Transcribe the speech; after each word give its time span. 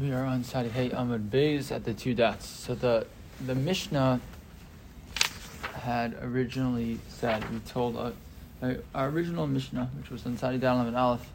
We 0.00 0.12
are 0.12 0.24
on 0.24 0.42
Sadihei 0.42 0.92
Amud 0.92 1.28
Beis 1.28 1.70
at 1.70 1.84
the 1.84 1.94
two 1.94 2.14
dots. 2.14 2.46
So 2.46 2.74
the 2.74 3.06
the 3.46 3.54
Mishnah 3.54 4.20
had 5.74 6.16
originally 6.20 6.98
said 7.08 7.48
we 7.52 7.60
told 7.60 7.96
uh, 7.96 8.10
uh, 8.60 8.74
our 8.94 9.08
original 9.08 9.46
Mishnah, 9.46 9.90
which 9.98 10.10
was 10.10 10.26
on 10.26 10.36
Sadi 10.36 10.58
Dalam 10.58 10.88
and 10.88 10.96
Aleph, 10.96 11.30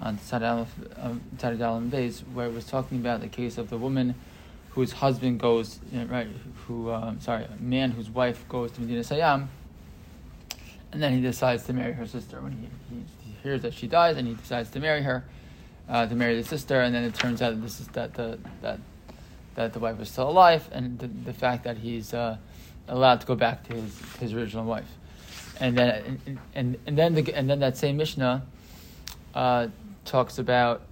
on 0.00 0.18
Sadi 0.18 0.44
Aleph, 0.44 0.74
um, 1.00 1.20
Beis, 1.38 2.22
where 2.32 2.46
it 2.46 2.52
was 2.52 2.66
talking 2.66 2.98
about 2.98 3.20
the 3.20 3.28
case 3.28 3.56
of 3.56 3.70
the 3.70 3.78
woman 3.78 4.14
whose 4.70 4.92
husband 4.92 5.38
goes 5.38 5.78
right, 6.08 6.26
who 6.66 6.90
um, 6.90 7.20
sorry, 7.20 7.44
a 7.44 7.62
man 7.62 7.92
whose 7.92 8.10
wife 8.10 8.44
goes 8.48 8.72
to 8.72 8.80
Medina 8.80 9.02
Sayyam, 9.02 9.46
and 10.90 11.02
then 11.02 11.12
he 11.12 11.20
decides 11.20 11.64
to 11.64 11.72
marry 11.72 11.92
her 11.92 12.06
sister 12.06 12.40
when 12.40 12.52
he, 12.52 12.68
he, 12.90 13.02
he 13.24 13.36
hears 13.42 13.62
that 13.62 13.74
she 13.74 13.86
dies, 13.86 14.16
and 14.16 14.26
he 14.26 14.34
decides 14.34 14.70
to 14.70 14.80
marry 14.80 15.02
her 15.02 15.24
uh, 15.88 16.06
to 16.06 16.14
marry 16.14 16.36
the 16.36 16.46
sister, 16.46 16.80
and 16.80 16.94
then 16.94 17.04
it 17.04 17.14
turns 17.14 17.42
out 17.42 17.54
that 17.54 17.62
this 17.62 17.80
is 17.80 17.88
that 17.88 18.14
the 18.14 18.38
that 18.60 18.78
that 19.54 19.72
the 19.72 19.78
wife 19.78 20.00
is 20.00 20.10
still 20.10 20.30
alive, 20.30 20.68
and 20.72 20.98
the, 20.98 21.06
the 21.06 21.32
fact 21.32 21.64
that 21.64 21.76
he's 21.76 22.14
uh, 22.14 22.36
allowed 22.88 23.20
to 23.20 23.26
go 23.26 23.34
back 23.34 23.62
to 23.68 23.74
his, 23.74 23.98
his 24.20 24.32
original 24.32 24.64
wife, 24.64 24.88
and 25.60 25.76
then 25.76 26.20
and, 26.26 26.38
and, 26.54 26.78
and 26.86 26.98
then 26.98 27.14
the, 27.14 27.34
and 27.34 27.48
then 27.48 27.60
that 27.60 27.76
same 27.76 27.96
Mishnah 27.96 28.46
uh, 29.34 29.68
talks 30.04 30.38
about 30.38 30.82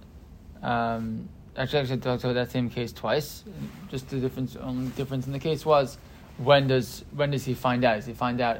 um, 0.61 1.27
actually 1.57 1.79
actually 1.79 1.97
talks 1.97 2.23
about 2.23 2.33
that 2.33 2.51
same 2.51 2.69
case 2.69 2.91
twice. 2.93 3.43
Just 3.89 4.09
the 4.09 4.17
difference 4.17 4.55
only 4.55 4.87
difference 4.91 5.25
in 5.25 5.33
the 5.33 5.39
case 5.39 5.65
was 5.65 5.97
when 6.37 6.67
does 6.67 7.03
when 7.15 7.31
does 7.31 7.45
he 7.45 7.53
find 7.53 7.83
out? 7.83 7.95
Does 7.97 8.05
he 8.05 8.13
find 8.13 8.41
out 8.41 8.59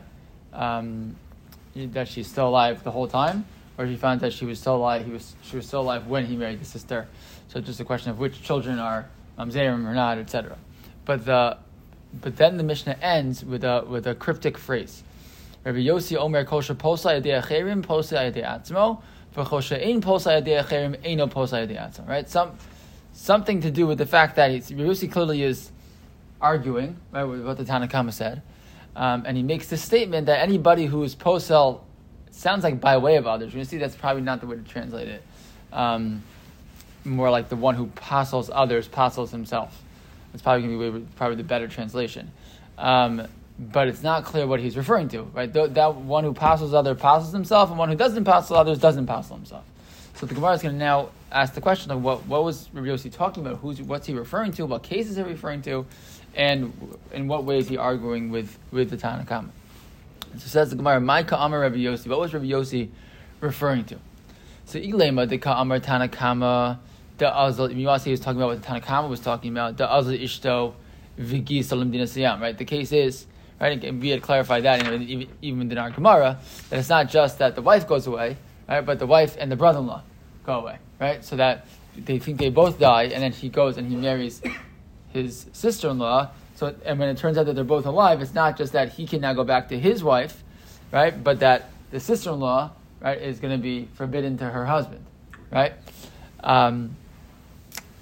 um, 0.54 1.16
that 1.76 2.08
she's 2.08 2.28
still 2.28 2.50
alive 2.50 2.84
the 2.84 2.92
whole 2.92 3.08
time? 3.08 3.46
Or 3.78 3.88
she 3.88 3.96
found 3.96 4.22
that 4.22 4.34
she 4.34 4.46
was 4.46 4.60
still 4.60 4.76
alive. 4.76 5.06
He 5.06 5.12
was 5.12 5.36
she 5.44 5.56
was 5.56 5.68
still 5.68 5.82
alive 5.82 6.08
when 6.08 6.26
he 6.26 6.36
married 6.36 6.60
the 6.60 6.66
sister. 6.66 7.08
So 7.48 7.60
it's 7.60 7.68
just 7.68 7.80
a 7.80 7.86
question 7.86 8.12
of 8.12 8.20
which 8.20 8.42
children 8.42 8.80
are 8.80 9.10
mamzerim 9.38 9.86
or 9.86 9.94
not, 9.94 10.18
etc. 10.18 10.58
But 11.06 11.26
the 11.26 11.58
but 12.14 12.36
then 12.38 12.58
the 12.58 12.64
Mishnah 12.64 12.98
ends 13.02 13.44
with 13.44 13.64
a 13.64 13.84
with 13.88 14.08
a 14.08 14.16
cryptic 14.16 14.58
phrase. 14.58 15.04
Rabbi 15.64 15.80
Yossi 15.80 16.18
Omer 16.18 16.44
Kosher 16.44 16.74
Posa 16.74 17.10
Yadei 17.22 17.84
Posa 17.84 18.16
Yadei 18.16 18.44
Atzmo 18.44 19.02
V'Kosher 19.36 19.86
Ein 19.86 20.02
Posa 20.02 20.42
Yadei 20.42 21.30
Posa 21.30 21.58
Atzmo. 21.58 22.08
Right, 22.08 22.28
some 22.28 22.58
something 23.14 23.62
to 23.62 23.72
do 23.72 23.86
with 23.86 23.98
the 23.98 24.06
fact 24.06 24.36
that 24.38 24.50
Rabbi 24.50 24.62
Yossi 24.62 25.12
clearly 25.12 25.44
is 25.44 25.72
arguing 26.42 26.98
right 27.12 27.24
with 27.24 27.46
what 27.46 27.58
the 27.58 27.64
Tanakhama 27.64 28.12
said, 28.12 28.42
um, 28.96 29.24
and 29.28 29.38
he 29.38 29.44
makes 29.44 29.68
the 29.68 29.78
statement 29.78 30.26
that 30.26 30.40
anybody 30.40 30.86
who 30.88 31.04
is 31.04 31.16
posel 31.16 31.82
sounds 32.32 32.64
like 32.64 32.82
by 32.82 32.98
way 32.98 33.18
of 33.18 33.28
others. 33.28 33.50
We're 33.50 33.58
going 33.58 33.66
to 33.66 33.70
see 33.70 33.78
that's 33.78 33.96
probably 33.96 34.24
not 34.24 34.42
the 34.42 34.48
way 34.48 34.56
to 34.56 34.64
translate 34.64 35.08
it. 35.08 35.24
Um, 35.72 36.24
more 37.04 37.30
like 37.30 37.50
the 37.50 37.56
one 37.56 37.76
who 37.76 37.86
apostles 37.86 38.50
others, 38.54 38.88
apostles 38.88 39.32
himself. 39.32 39.82
It's 40.34 40.44
probably 40.44 40.68
going 40.68 40.94
to 40.94 41.00
be 41.00 41.06
probably 41.16 41.36
the 41.36 41.44
better 41.44 41.68
translation. 41.68 42.32
Um, 42.78 43.28
but 43.60 43.88
it's 43.88 44.02
not 44.02 44.24
clear 44.24 44.48
what 44.48 44.60
he's 44.60 44.76
referring 44.76 45.10
to, 45.10 45.24
right? 45.24 45.52
that 45.52 45.96
one 45.96 46.24
who 46.24 46.32
apostles 46.32 46.74
others 46.74 46.98
apostles 46.98 47.34
himself, 47.34 47.70
and 47.70 47.78
one 47.78 47.90
who 47.90 47.96
doesn't 47.96 48.18
apostle 48.20 48.58
others 48.58 48.80
doesn't 48.80 49.04
apostle 49.04 49.36
himself. 49.36 49.64
So 50.16 50.26
the 50.26 50.36
Gemara 50.36 50.54
is 50.54 50.62
going 50.62 50.76
to 50.76 50.80
now 50.80 51.10
ask 51.32 51.54
the 51.54 51.62
question 51.62 51.92
of 51.92 52.04
what, 52.04 52.26
what 52.26 52.44
was 52.44 52.70
Rabbi 52.74 52.88
Yossi 52.88 53.12
talking 53.12 53.46
about? 53.46 53.60
Who's, 53.60 53.82
what's 53.82 54.08
he 54.08 54.14
referring 54.14 54.52
to? 54.54 54.66
What 54.66 54.84
cases 54.84 55.18
are 55.18 55.26
he 55.26 55.32
referring 55.32 55.62
to? 55.64 55.86
And 56.36 56.98
in 57.12 57.28
what 57.28 57.44
way 57.44 57.58
is 57.58 57.68
he 57.68 57.78
arguing 57.78 58.30
with, 58.30 58.58
with 58.72 58.90
the 58.90 58.98
Tanakhama? 58.98 59.50
So 60.38 60.48
says 60.48 60.70
the 60.70 60.76
Gemara, 60.76 61.00
"My 61.02 61.24
ka'amar 61.24 61.60
Rabbi 61.60 61.78
Yossi." 61.78 62.08
What 62.08 62.20
was 62.20 62.34
Rabbi 62.34 62.46
Yossi 62.46 62.90
referring 63.40 63.86
to? 63.86 63.98
So 64.66 64.80
ilema 64.80 65.28
the 65.28 65.38
ka'amar 65.38 65.80
Tanakama 65.80 66.80
the 67.18 67.26
azal. 67.26 67.76
You 67.76 67.88
want 67.88 68.00
to 68.00 68.04
say 68.04 68.10
he 68.10 68.12
was 68.12 68.20
talking 68.20 68.42
about 68.42 68.50
what 68.50 68.62
the 68.62 68.68
Tanakama 68.68 69.10
was 69.10 69.20
talking 69.20 69.52
about. 69.52 69.78
The 69.78 69.88
azal 69.88 70.20
ishto 70.22 70.74
vigi 71.18 71.62
salim 71.62 71.92
dinasiyam. 71.92 72.40
Right. 72.40 72.58
The 72.58 72.66
case 72.66 72.92
is 72.92 73.26
right. 73.60 73.84
And 73.84 74.02
we 74.02 74.10
had 74.10 74.22
clarified 74.22 74.64
that 74.64 74.84
even, 75.02 75.28
even 75.42 75.72
in 75.72 75.78
our 75.78 75.92
Gemara 75.92 76.40
that 76.70 76.80
it's 76.80 76.90
not 76.90 77.10
just 77.10 77.40
that 77.40 77.56
the 77.56 77.62
wife 77.62 77.88
goes 77.88 78.08
away, 78.08 78.38
right, 78.68 78.86
but 78.86 79.00
the 79.00 79.08
wife 79.08 79.36
and 79.40 79.52
the 79.52 79.56
brother-in-law 79.56 80.02
go 80.46 80.54
away, 80.54 80.80
right. 81.00 81.24
So 81.24 81.36
that 81.36 81.66
they 81.96 82.20
think 82.20 82.40
they 82.40 82.50
both 82.50 82.80
die, 82.80 83.04
and 83.04 83.22
then 83.22 83.34
he 83.34 83.50
goes 83.50 83.78
and 83.78 83.88
he 83.88 83.96
marries 83.96 84.42
his 85.12 85.46
sister-in-law 85.52 86.30
so, 86.62 86.76
and 86.86 87.00
when 87.00 87.10
it 87.10 87.18
turns 87.18 87.40
out 87.40 87.48
that 87.48 87.56
they're 87.56 87.64
both 87.64 87.88
alive, 87.88 88.22
it's 88.22 88.36
not 88.36 88.56
just 88.56 88.74
that 88.74 88.90
he 88.90 89.08
can 89.08 89.20
now 89.20 89.34
go 89.34 89.44
back 89.44 89.70
to 89.70 89.80
his 89.80 90.04
wife, 90.04 90.44
right? 90.92 91.12
But 91.24 91.40
that 91.40 91.72
the 91.90 92.00
sister-in-law, 92.00 92.70
right, 93.00 93.20
is 93.20 93.40
going 93.40 93.58
to 93.58 93.58
be 93.58 93.88
forbidden 93.96 94.38
to 94.38 94.44
her 94.44 94.68
husband, 94.68 95.04
right? 95.52 95.74
Um, 96.44 96.96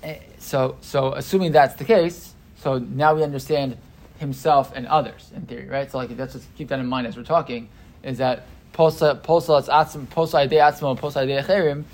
eh, 0.03 0.17
so, 0.39 0.75
so 0.81 1.13
assuming 1.13 1.53
that's 1.53 1.75
the 1.75 1.85
case, 1.85 2.33
so 2.57 2.79
now 2.79 3.15
we 3.15 3.23
understand 3.23 3.77
himself 4.17 4.73
and 4.75 4.85
others 4.87 5.31
in 5.33 5.43
theory, 5.43 5.69
right? 5.69 5.89
So, 5.89 5.97
like, 5.97 6.09
let's 6.17 6.33
just 6.33 6.53
keep 6.57 6.67
that 6.67 6.79
in 6.79 6.85
mind 6.85 7.07
as 7.07 7.15
we're 7.15 7.23
talking. 7.23 7.69
Is 8.03 8.17
that 8.17 8.45
posa 8.73 9.15
posa 9.15 9.61
posa 10.09 10.37
ide 10.39 10.51
atzmo 10.51 10.97
posa 10.97 11.21
ide 11.21 11.45
cherim 11.45 11.85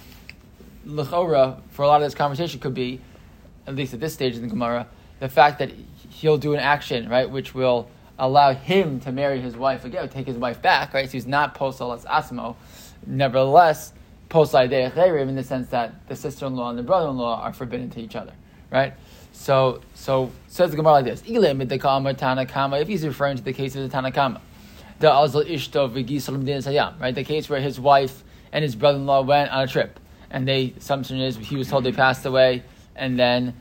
lechora 0.88 1.62
for 1.70 1.84
a 1.84 1.88
lot 1.88 2.02
of 2.02 2.08
this 2.08 2.16
conversation 2.16 2.60
could 2.60 2.74
be, 2.74 3.02
at 3.68 3.76
least 3.76 3.94
at 3.94 4.00
this 4.00 4.16
stage 4.16 4.36
in 4.36 4.42
the 4.42 4.48
Gemara, 4.48 4.88
the 5.20 5.30
fact 5.30 5.60
that 5.60 5.70
he'll 6.16 6.38
do 6.38 6.54
an 6.54 6.60
action, 6.60 7.10
right, 7.10 7.30
which 7.30 7.54
will 7.54 7.90
allow 8.18 8.54
him 8.54 9.02
to 9.02 9.12
marry 9.12 9.42
his 9.42 9.58
wife 9.58 9.84
again, 9.84 10.08
take 10.08 10.28
his 10.28 10.38
wife 10.38 10.62
back, 10.62 10.94
right? 10.94 11.08
So 11.08 11.12
he's 11.12 11.28
not 11.28 11.54
postal 11.54 11.92
as 11.92 12.06
asmo. 12.06 12.56
Nevertheless, 13.06 13.92
postal 14.30 14.62
in 14.62 15.36
the 15.36 15.44
sense 15.44 15.68
that 15.70 16.08
the 16.08 16.16
sister-in-law 16.16 16.70
and 16.70 16.80
the 16.80 16.84
brother-in-law 16.84 17.42
are 17.42 17.52
forbidden 17.52 17.90
to 17.92 18.00
each 18.00 18.16
other, 18.16 18.32
right? 18.72 18.94
So, 19.34 19.82
so 19.94 20.32
says 20.48 20.72
the 20.72 20.78
Gemara 20.78 20.94
like 20.94 21.06
this: 21.06 21.22
If 21.26 22.88
he's 22.88 23.06
referring 23.06 23.38
to 23.38 23.44
the 23.44 23.54
case 23.54 23.76
of 23.76 23.90
the 23.90 23.98
Tanakama, 23.98 24.40
the 25.00 25.08
Azal 25.08 25.46
Ishto 25.46 25.94
Sayam, 25.94 27.00
right? 27.02 27.14
The 27.14 27.26
case 27.26 27.50
where 27.50 27.60
his 27.60 27.78
wife 27.78 28.24
and 28.54 28.64
his 28.64 28.78
brother-in-law 28.78 29.24
went 29.24 29.52
on 29.52 29.64
a 29.64 29.68
trip, 29.68 30.00
and 30.30 30.48
they 30.48 30.74
assumption 30.78 31.20
is 31.20 31.36
he 31.36 31.58
was 31.58 31.68
told 31.68 31.84
they 31.84 31.92
passed 31.92 32.26
away, 32.26 32.64
and 32.96 33.20
then 33.20 33.54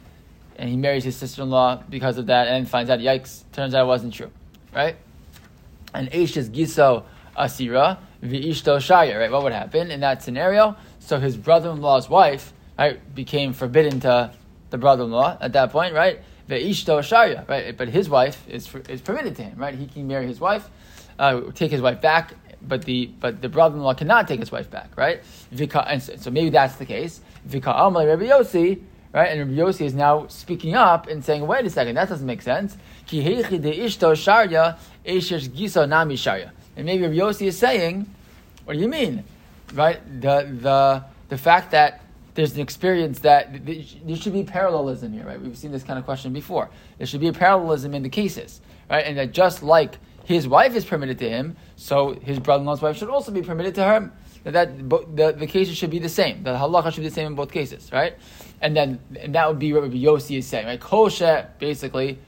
and 0.56 0.68
he 0.68 0.76
marries 0.76 1.04
his 1.04 1.16
sister-in-law 1.16 1.84
because 1.88 2.18
of 2.18 2.26
that, 2.26 2.48
and 2.48 2.68
finds 2.68 2.90
out, 2.90 2.98
yikes, 2.98 3.42
turns 3.52 3.74
out 3.74 3.84
it 3.84 3.86
wasn't 3.86 4.14
true, 4.14 4.30
right? 4.74 4.96
And 5.92 6.10
Aish 6.10 6.36
is 6.36 6.48
giso 6.48 7.04
asira 7.36 7.98
v'ishto 8.22 8.76
shaya, 8.78 9.18
right? 9.18 9.30
What 9.30 9.42
would 9.42 9.52
happen 9.52 9.90
in 9.90 10.00
that 10.00 10.22
scenario? 10.22 10.76
So 11.00 11.18
his 11.18 11.36
brother-in-law's 11.36 12.08
wife, 12.08 12.52
right, 12.78 13.14
became 13.14 13.52
forbidden 13.52 14.00
to 14.00 14.32
the 14.70 14.78
brother-in-law 14.78 15.38
at 15.40 15.52
that 15.52 15.70
point, 15.70 15.94
right? 15.94 16.20
V'ishto 16.48 17.00
shaya, 17.00 17.48
right? 17.48 17.76
But 17.76 17.88
his 17.88 18.08
wife 18.08 18.44
is 18.48 18.72
is 18.88 19.00
permitted 19.00 19.36
to 19.36 19.42
him, 19.42 19.58
right? 19.58 19.74
He 19.74 19.86
can 19.86 20.06
marry 20.06 20.26
his 20.26 20.40
wife, 20.40 20.68
uh, 21.18 21.40
take 21.54 21.70
his 21.70 21.80
wife 21.80 22.00
back, 22.00 22.34
but 22.60 22.84
the 22.84 23.06
but 23.20 23.40
the 23.40 23.48
brother-in-law 23.48 23.94
cannot 23.94 24.26
take 24.28 24.40
his 24.40 24.50
wife 24.50 24.70
back, 24.70 24.90
right? 24.96 25.22
And 25.50 26.02
so, 26.02 26.30
maybe 26.30 26.50
that's 26.50 26.76
the 26.76 26.86
case. 26.86 27.20
Rabbi 27.50 28.26
right? 29.14 29.30
And 29.30 29.38
Rabbi 29.40 29.70
Yossi 29.70 29.86
is 29.86 29.94
now 29.94 30.26
speaking 30.26 30.74
up 30.74 31.06
and 31.06 31.24
saying, 31.24 31.46
wait 31.46 31.64
a 31.64 31.70
second, 31.70 31.94
that 31.94 32.08
doesn't 32.08 32.26
make 32.26 32.42
sense. 32.42 32.76
Ishto 33.06 34.12
sharya 34.12 34.76
giso 35.54 35.86
nami 35.86 36.16
sharya. 36.16 36.50
And 36.76 36.84
maybe 36.84 37.04
Rabbi 37.04 37.14
Yossi 37.14 37.46
is 37.46 37.56
saying, 37.56 38.12
what 38.64 38.74
do 38.74 38.80
you 38.80 38.88
mean? 38.88 39.24
Right? 39.72 40.00
The, 40.20 40.56
the, 40.60 41.04
the 41.28 41.38
fact 41.38 41.70
that 41.70 42.02
there's 42.34 42.54
an 42.54 42.60
experience 42.60 43.20
that 43.20 43.64
there 43.64 44.16
should 44.16 44.32
be 44.32 44.42
parallelism 44.42 45.12
here, 45.12 45.24
right? 45.24 45.40
We've 45.40 45.56
seen 45.56 45.70
this 45.70 45.84
kind 45.84 46.00
of 46.00 46.04
question 46.04 46.32
before. 46.32 46.68
There 46.98 47.06
should 47.06 47.20
be 47.20 47.28
a 47.28 47.32
parallelism 47.32 47.94
in 47.94 48.02
the 48.02 48.08
cases, 48.08 48.60
right? 48.90 49.06
And 49.06 49.16
that 49.16 49.30
just 49.30 49.62
like 49.62 49.98
his 50.24 50.48
wife 50.48 50.74
is 50.74 50.84
permitted 50.84 51.18
to 51.20 51.28
him, 51.28 51.56
so 51.76 52.14
his 52.14 52.40
brother-in-law's 52.40 52.82
wife 52.82 52.96
should 52.96 53.10
also 53.10 53.30
be 53.30 53.42
permitted 53.42 53.76
to 53.76 53.84
her. 53.84 54.10
That, 54.44 54.90
the, 54.90 55.34
the 55.36 55.46
cases 55.46 55.76
should 55.76 55.90
be 55.90 55.98
the 55.98 56.08
same. 56.08 56.42
The 56.42 56.50
halacha 56.50 56.92
should 56.92 57.00
be 57.00 57.08
the 57.08 57.14
same 57.14 57.28
in 57.28 57.34
both 57.34 57.50
cases, 57.50 57.90
right? 57.92 58.14
and 58.64 58.74
then 58.74 58.98
and 59.20 59.34
that 59.34 59.46
would 59.46 59.58
be 59.58 59.72
what 59.74 59.82
Rabbi 59.82 59.96
Yossi 59.96 60.38
is 60.38 60.46
saying, 60.46 60.66
right? 60.66 60.80
Kosher, 60.80 61.50
basically, 61.58 62.18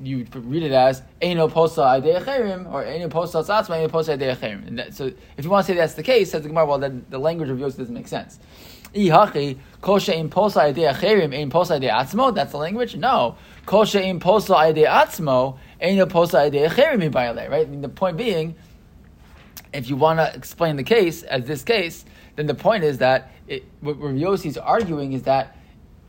you 0.00 0.24
read 0.32 0.62
it 0.62 0.72
as 0.72 1.02
Eino 1.20 1.50
Posa 1.50 1.80
Adeacherim 1.80 2.72
or 2.72 2.84
Eino 2.84 3.10
Posa 3.10 3.38
Tzatzma 3.38 3.70
Eino 3.70 3.90
Posa 3.90 4.16
Adeacherim. 4.16 4.94
So 4.94 5.06
if 5.36 5.44
you 5.44 5.50
want 5.50 5.66
to 5.66 5.72
say 5.72 5.76
that's 5.76 5.94
the 5.94 6.04
case, 6.04 6.30
says 6.30 6.42
the 6.42 6.48
Gemara, 6.48 6.66
well 6.66 6.78
then 6.78 7.04
the 7.10 7.18
language 7.18 7.48
of 7.48 7.58
Yossi 7.58 7.78
doesn't 7.78 7.94
make 7.94 8.06
sense. 8.06 8.38
Ihachi 8.94 9.58
Kosher 9.80 10.12
Ein 10.12 10.30
Posa 10.30 10.60
Adeacherim 10.60 11.36
Ein 11.36 11.50
Posa 11.50 11.80
Atzmo. 11.80 12.32
That's 12.32 12.52
the 12.52 12.58
language. 12.58 12.94
No, 12.94 13.36
Kosher 13.66 13.98
Ein 13.98 14.20
Posa 14.20 14.54
Atzmo 14.54 15.58
Eino 15.82 16.08
Posa 16.08 16.48
Adeacherim 16.48 17.12
Right. 17.12 17.66
I 17.66 17.70
mean, 17.70 17.80
the 17.80 17.88
point 17.88 18.16
being, 18.16 18.54
if 19.76 19.88
you 19.88 19.96
want 19.96 20.18
to 20.18 20.34
explain 20.34 20.76
the 20.76 20.82
case 20.82 21.22
as 21.22 21.44
this 21.44 21.62
case, 21.62 22.04
then 22.36 22.46
the 22.46 22.54
point 22.54 22.84
is 22.84 22.98
that 22.98 23.30
it, 23.46 23.64
what 23.80 24.00
Rav 24.00 24.12
Yossi 24.12 24.46
is 24.46 24.58
arguing 24.58 25.12
is 25.12 25.22
that 25.24 25.56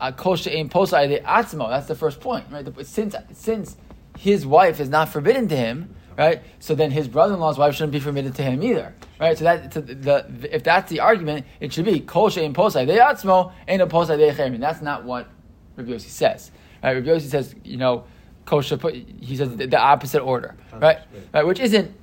uh, 0.00 0.12
kosher 0.12 0.50
ein 0.50 0.68
posai 0.68 1.22
atzmo. 1.22 1.68
That's 1.68 1.86
the 1.86 1.94
first 1.94 2.20
point, 2.20 2.46
right? 2.50 2.66
Since 2.86 3.14
since 3.32 3.76
his 4.16 4.46
wife 4.46 4.80
is 4.80 4.88
not 4.88 5.08
forbidden 5.08 5.48
to 5.48 5.56
him, 5.56 5.94
right? 6.16 6.42
So 6.60 6.74
then 6.74 6.90
his 6.90 7.08
brother-in-law's 7.08 7.58
wife 7.58 7.74
shouldn't 7.74 7.92
be 7.92 8.00
forbidden 8.00 8.32
to 8.32 8.42
him 8.42 8.62
either, 8.62 8.94
right? 9.20 9.36
So 9.36 9.44
that 9.44 9.72
so 9.74 9.80
the, 9.80 10.48
if 10.50 10.62
that's 10.62 10.90
the 10.90 11.00
argument, 11.00 11.46
it 11.60 11.72
should 11.72 11.84
be 11.84 12.00
kosher 12.00 12.40
ein 12.40 12.54
posai 12.54 12.86
de 12.86 12.96
atzmo 12.98 13.52
ain't 13.66 13.82
a 13.82 13.86
posai 13.86 14.16
de 14.18 14.58
That's 14.58 14.82
not 14.82 15.04
what 15.04 15.28
Yossi 15.76 16.08
says. 16.08 16.50
Right? 16.82 17.02
Yossi 17.02 17.28
says, 17.28 17.54
you 17.64 17.76
know, 17.76 18.04
kosher. 18.44 18.78
He 19.20 19.36
says 19.36 19.56
the, 19.56 19.66
the 19.66 19.78
opposite 19.78 20.22
order, 20.22 20.56
right? 20.72 20.98
Right, 21.32 21.46
which 21.46 21.60
isn't 21.60 21.94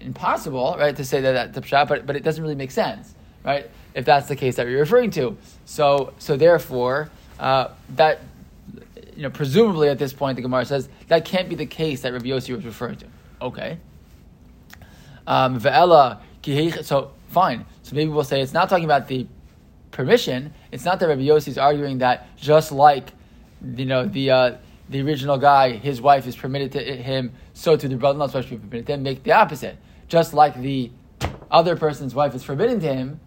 impossible, 0.00 0.76
right, 0.78 0.94
to 0.96 1.04
say 1.04 1.20
that 1.20 1.32
that's 1.32 1.54
the 1.54 1.60
pshat, 1.60 1.88
but 1.88 2.06
but 2.06 2.16
it 2.16 2.22
doesn't 2.22 2.42
really 2.42 2.54
make 2.54 2.70
sense, 2.70 3.14
right? 3.44 3.70
If 3.94 4.04
that's 4.04 4.28
the 4.28 4.36
case 4.36 4.56
that 4.56 4.66
you're 4.68 4.80
referring 4.80 5.10
to, 5.12 5.36
so 5.64 6.12
so 6.18 6.36
therefore 6.36 7.10
uh, 7.38 7.68
that 7.96 8.20
you 9.16 9.22
know 9.22 9.30
presumably 9.30 9.88
at 9.88 9.98
this 9.98 10.12
point 10.12 10.36
the 10.36 10.42
Gemara 10.42 10.64
says 10.64 10.88
that 11.08 11.24
can't 11.24 11.48
be 11.48 11.54
the 11.54 11.66
case 11.66 12.02
that 12.02 12.12
Rabbi 12.12 12.26
Yossi 12.26 12.54
was 12.54 12.64
referring 12.64 12.96
to. 12.96 13.06
Okay. 13.40 13.78
Um, 15.26 15.60
so 15.60 17.12
fine. 17.28 17.66
So 17.82 17.94
maybe 17.94 18.10
we'll 18.10 18.24
say 18.24 18.40
it's 18.40 18.54
not 18.54 18.68
talking 18.68 18.86
about 18.86 19.08
the 19.08 19.26
permission. 19.90 20.54
It's 20.72 20.84
not 20.84 21.00
that 21.00 21.08
Rabbi 21.08 21.22
Yossi 21.22 21.48
is 21.48 21.58
arguing 21.58 21.98
that 21.98 22.34
just 22.36 22.72
like 22.72 23.12
you 23.76 23.84
know 23.84 24.06
the 24.06 24.30
uh, 24.30 24.56
the 24.88 25.02
original 25.02 25.38
guy, 25.38 25.72
his 25.72 26.00
wife 26.00 26.26
is 26.26 26.36
permitted 26.36 26.72
to 26.72 26.80
him, 26.80 27.32
so 27.52 27.76
to 27.76 27.88
the 27.88 27.96
brother-in-law's 27.96 28.34
wife 28.34 28.48
should 28.48 28.62
be 28.62 28.68
permitted 28.68 28.86
to 28.86 28.92
him. 28.94 29.02
Make 29.02 29.22
the 29.22 29.32
opposite. 29.32 29.76
Just 30.08 30.32
like 30.34 30.60
the 30.60 30.90
other 31.50 31.76
person's 31.76 32.14
wife 32.14 32.34
is 32.34 32.42
forbidden 32.42 32.80
to 32.80 32.94
him, 32.94 33.20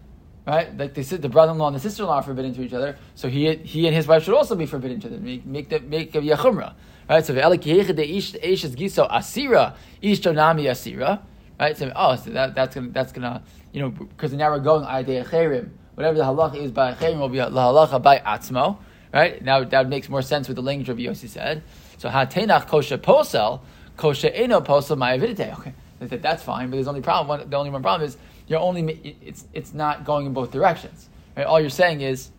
right? 0.46 0.76
Like 0.76 0.94
the, 0.94 1.02
the 1.02 1.28
brother-in-law 1.28 1.68
and 1.68 1.76
the 1.76 1.80
sister-in-law 1.80 2.16
are 2.16 2.22
forbidden 2.22 2.54
to 2.54 2.62
each 2.62 2.72
other, 2.72 2.96
so 3.14 3.28
he 3.28 3.54
he 3.56 3.86
and 3.86 3.94
his 3.94 4.06
wife 4.06 4.24
should 4.24 4.34
also 4.34 4.54
be 4.54 4.66
forbidden 4.66 5.00
to 5.00 5.08
them. 5.08 5.24
Make 5.24 5.46
make 5.46 5.68
the 5.68 5.80
make 5.80 6.14
a 6.14 6.20
yachumra, 6.20 6.74
right? 7.08 7.24
So 7.24 7.34
ish 7.34 8.64
is 8.64 8.74
giso 8.74 9.06
asira 9.08 9.76
ish 10.00 10.24
nami 10.24 10.64
asira, 10.64 11.20
right? 11.60 11.76
So 11.76 11.92
oh, 11.94 12.16
so 12.16 12.30
that, 12.30 12.54
that's 12.54 12.74
gonna 12.74 12.90
that's 12.90 13.12
gonna 13.12 13.42
you 13.72 13.80
know 13.80 13.90
because 13.90 14.32
now 14.32 14.50
we're 14.50 14.58
going 14.60 14.84
idei 14.84 15.24
cherim. 15.24 15.70
Whatever 15.94 16.18
the 16.18 16.24
halacha 16.24 16.56
is 16.56 16.72
by 16.72 16.94
cherim 16.94 17.18
will 17.18 17.28
be 17.28 17.38
the 17.38 17.50
halacha 17.50 18.02
by 18.02 18.18
atzmo, 18.18 18.78
right? 19.12 19.42
Now 19.42 19.64
that 19.64 19.88
makes 19.88 20.08
more 20.08 20.22
sense 20.22 20.48
with 20.48 20.56
the 20.56 20.62
language 20.62 20.88
of 20.88 20.98
Yossi 20.98 21.28
said. 21.28 21.62
So 21.98 22.08
hatenach 22.08 22.66
kosher 22.66 22.98
posel 22.98 23.60
kosher 23.96 24.28
eno 24.28 24.60
posel 24.60 24.96
ma'avidite. 24.96 25.58
Okay, 25.58 25.74
they 26.00 26.08
said 26.08 26.22
that's 26.22 26.42
fine, 26.42 26.70
but 26.70 26.76
there's 26.76 26.88
only 26.88 27.00
problem. 27.00 27.28
One, 27.28 27.48
the 27.48 27.56
only 27.56 27.70
one 27.70 27.82
problem 27.82 28.08
is 28.08 28.16
you're 28.46 28.60
only 28.60 29.16
it's 29.22 29.46
it's 29.52 29.72
not 29.72 30.04
going 30.04 30.26
in 30.26 30.32
both 30.32 30.50
directions. 30.50 31.08
Right? 31.36 31.46
All 31.46 31.60
you're 31.60 31.70
saying 31.70 32.00
is 32.00 32.30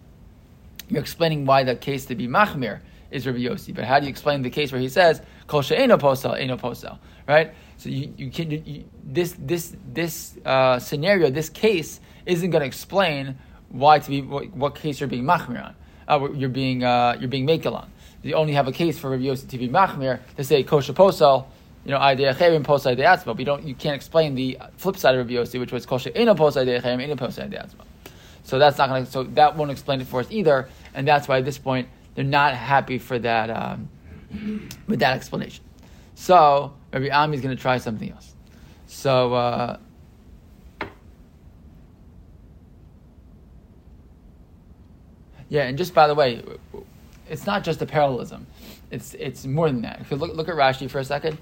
you're 0.89 1.01
explaining 1.01 1.45
why 1.45 1.63
the 1.63 1.75
case 1.75 2.05
to 2.07 2.15
be 2.15 2.27
machmir 2.27 2.81
is 3.11 3.25
Rabbi 3.25 3.39
Yossi. 3.39 3.73
But 3.73 3.85
how 3.85 3.99
do 3.99 4.05
you 4.05 4.09
explain 4.09 4.41
the 4.41 4.49
case 4.49 4.71
where 4.71 4.81
he 4.81 4.89
says 4.89 5.21
kol 5.47 5.61
she'eno 5.61 5.97
posel 5.97 6.39
eno 6.39 6.57
posel? 6.57 6.97
Right. 7.27 7.53
So 7.77 7.89
you, 7.89 8.13
you 8.17 8.29
can 8.29 8.51
you, 8.51 8.85
this 9.03 9.35
this 9.39 9.75
this 9.91 10.37
uh, 10.45 10.79
scenario, 10.79 11.29
this 11.29 11.49
case 11.49 11.99
isn't 12.25 12.49
going 12.49 12.61
to 12.61 12.67
explain 12.67 13.37
why 13.69 13.99
to 13.99 14.09
be 14.09 14.21
what, 14.21 14.49
what, 14.55 14.75
case 14.75 14.99
you're 14.99 15.09
being 15.09 15.23
machmir 15.23 15.65
on. 15.65 15.75
Uh, 16.07 16.29
you're 16.33 16.49
being 16.49 16.83
uh, 16.83 17.17
you're 17.19 17.29
being 17.29 17.47
makel. 17.47 17.85
You 18.21 18.35
only 18.35 18.53
have 18.53 18.67
a 18.67 18.71
case 18.71 18.97
for 18.97 19.09
Rabbi 19.09 19.23
Yossi 19.23 19.49
to 19.49 19.57
be 19.57 19.67
machmir 19.67 20.19
to 20.37 20.43
say 20.43 20.63
kosher 20.63 20.93
posel 20.93 21.45
you 21.85 21.91
know, 21.91 21.97
idea 21.97 22.33
chayim 22.33 22.63
post 22.63 22.87
idea 22.87 23.07
atzma. 23.07 23.25
But 23.25 23.39
you 23.39 23.45
don't, 23.45 23.63
you 23.63 23.75
can't 23.75 23.95
explain 23.95 24.35
the 24.35 24.57
flip 24.77 24.97
side 24.97 25.15
of 25.15 25.25
Rabbi 25.25 25.33
Yossi, 25.33 25.59
which 25.59 25.71
was 25.71 25.85
kosher 25.85 26.11
ina 26.15 26.35
post 26.35 26.57
idea 26.57 26.81
chayim 26.81 27.01
ina 27.01 27.15
post 27.15 27.39
idea 27.39 27.67
atzma. 27.67 27.85
So 28.43 28.59
that's 28.59 28.77
not 28.77 28.89
going 28.89 29.05
to, 29.05 29.11
so 29.11 29.23
that 29.23 29.55
won't 29.55 29.71
explain 29.71 30.01
it 30.01 30.07
for 30.07 30.19
us 30.19 30.27
either, 30.29 30.67
and 30.93 31.07
that's 31.07 31.27
why 31.27 31.39
at 31.39 31.45
this 31.45 31.57
point 31.57 31.87
they're 32.15 32.25
not 32.25 32.53
happy 32.53 32.97
for 32.97 33.17
that 33.19 33.49
um, 33.49 33.89
with 34.87 34.99
that 34.99 35.15
explanation. 35.15 35.63
So 36.15 36.73
Rabbi 36.93 37.09
Ami 37.09 37.37
is 37.37 37.41
going 37.41 37.55
to 37.55 37.61
try 37.61 37.77
something 37.77 38.11
else. 38.11 38.33
So. 38.87 39.33
Uh, 39.33 39.77
yeah, 45.49 45.63
and 45.63 45.77
just 45.77 45.93
by 45.93 46.07
the 46.07 46.15
way, 46.15 46.43
it's 47.29 47.45
not 47.45 47.63
just 47.63 47.81
a 47.81 47.85
parallelism; 47.85 48.47
it's 48.91 49.13
it's 49.15 49.45
more 49.45 49.69
than 49.69 49.81
that. 49.81 50.01
If 50.01 50.11
you 50.11 50.17
look 50.17 50.35
look 50.35 50.49
at 50.49 50.55
Rashi 50.55 50.89
for 50.89 50.99
a 50.99 51.05
second, 51.05 51.37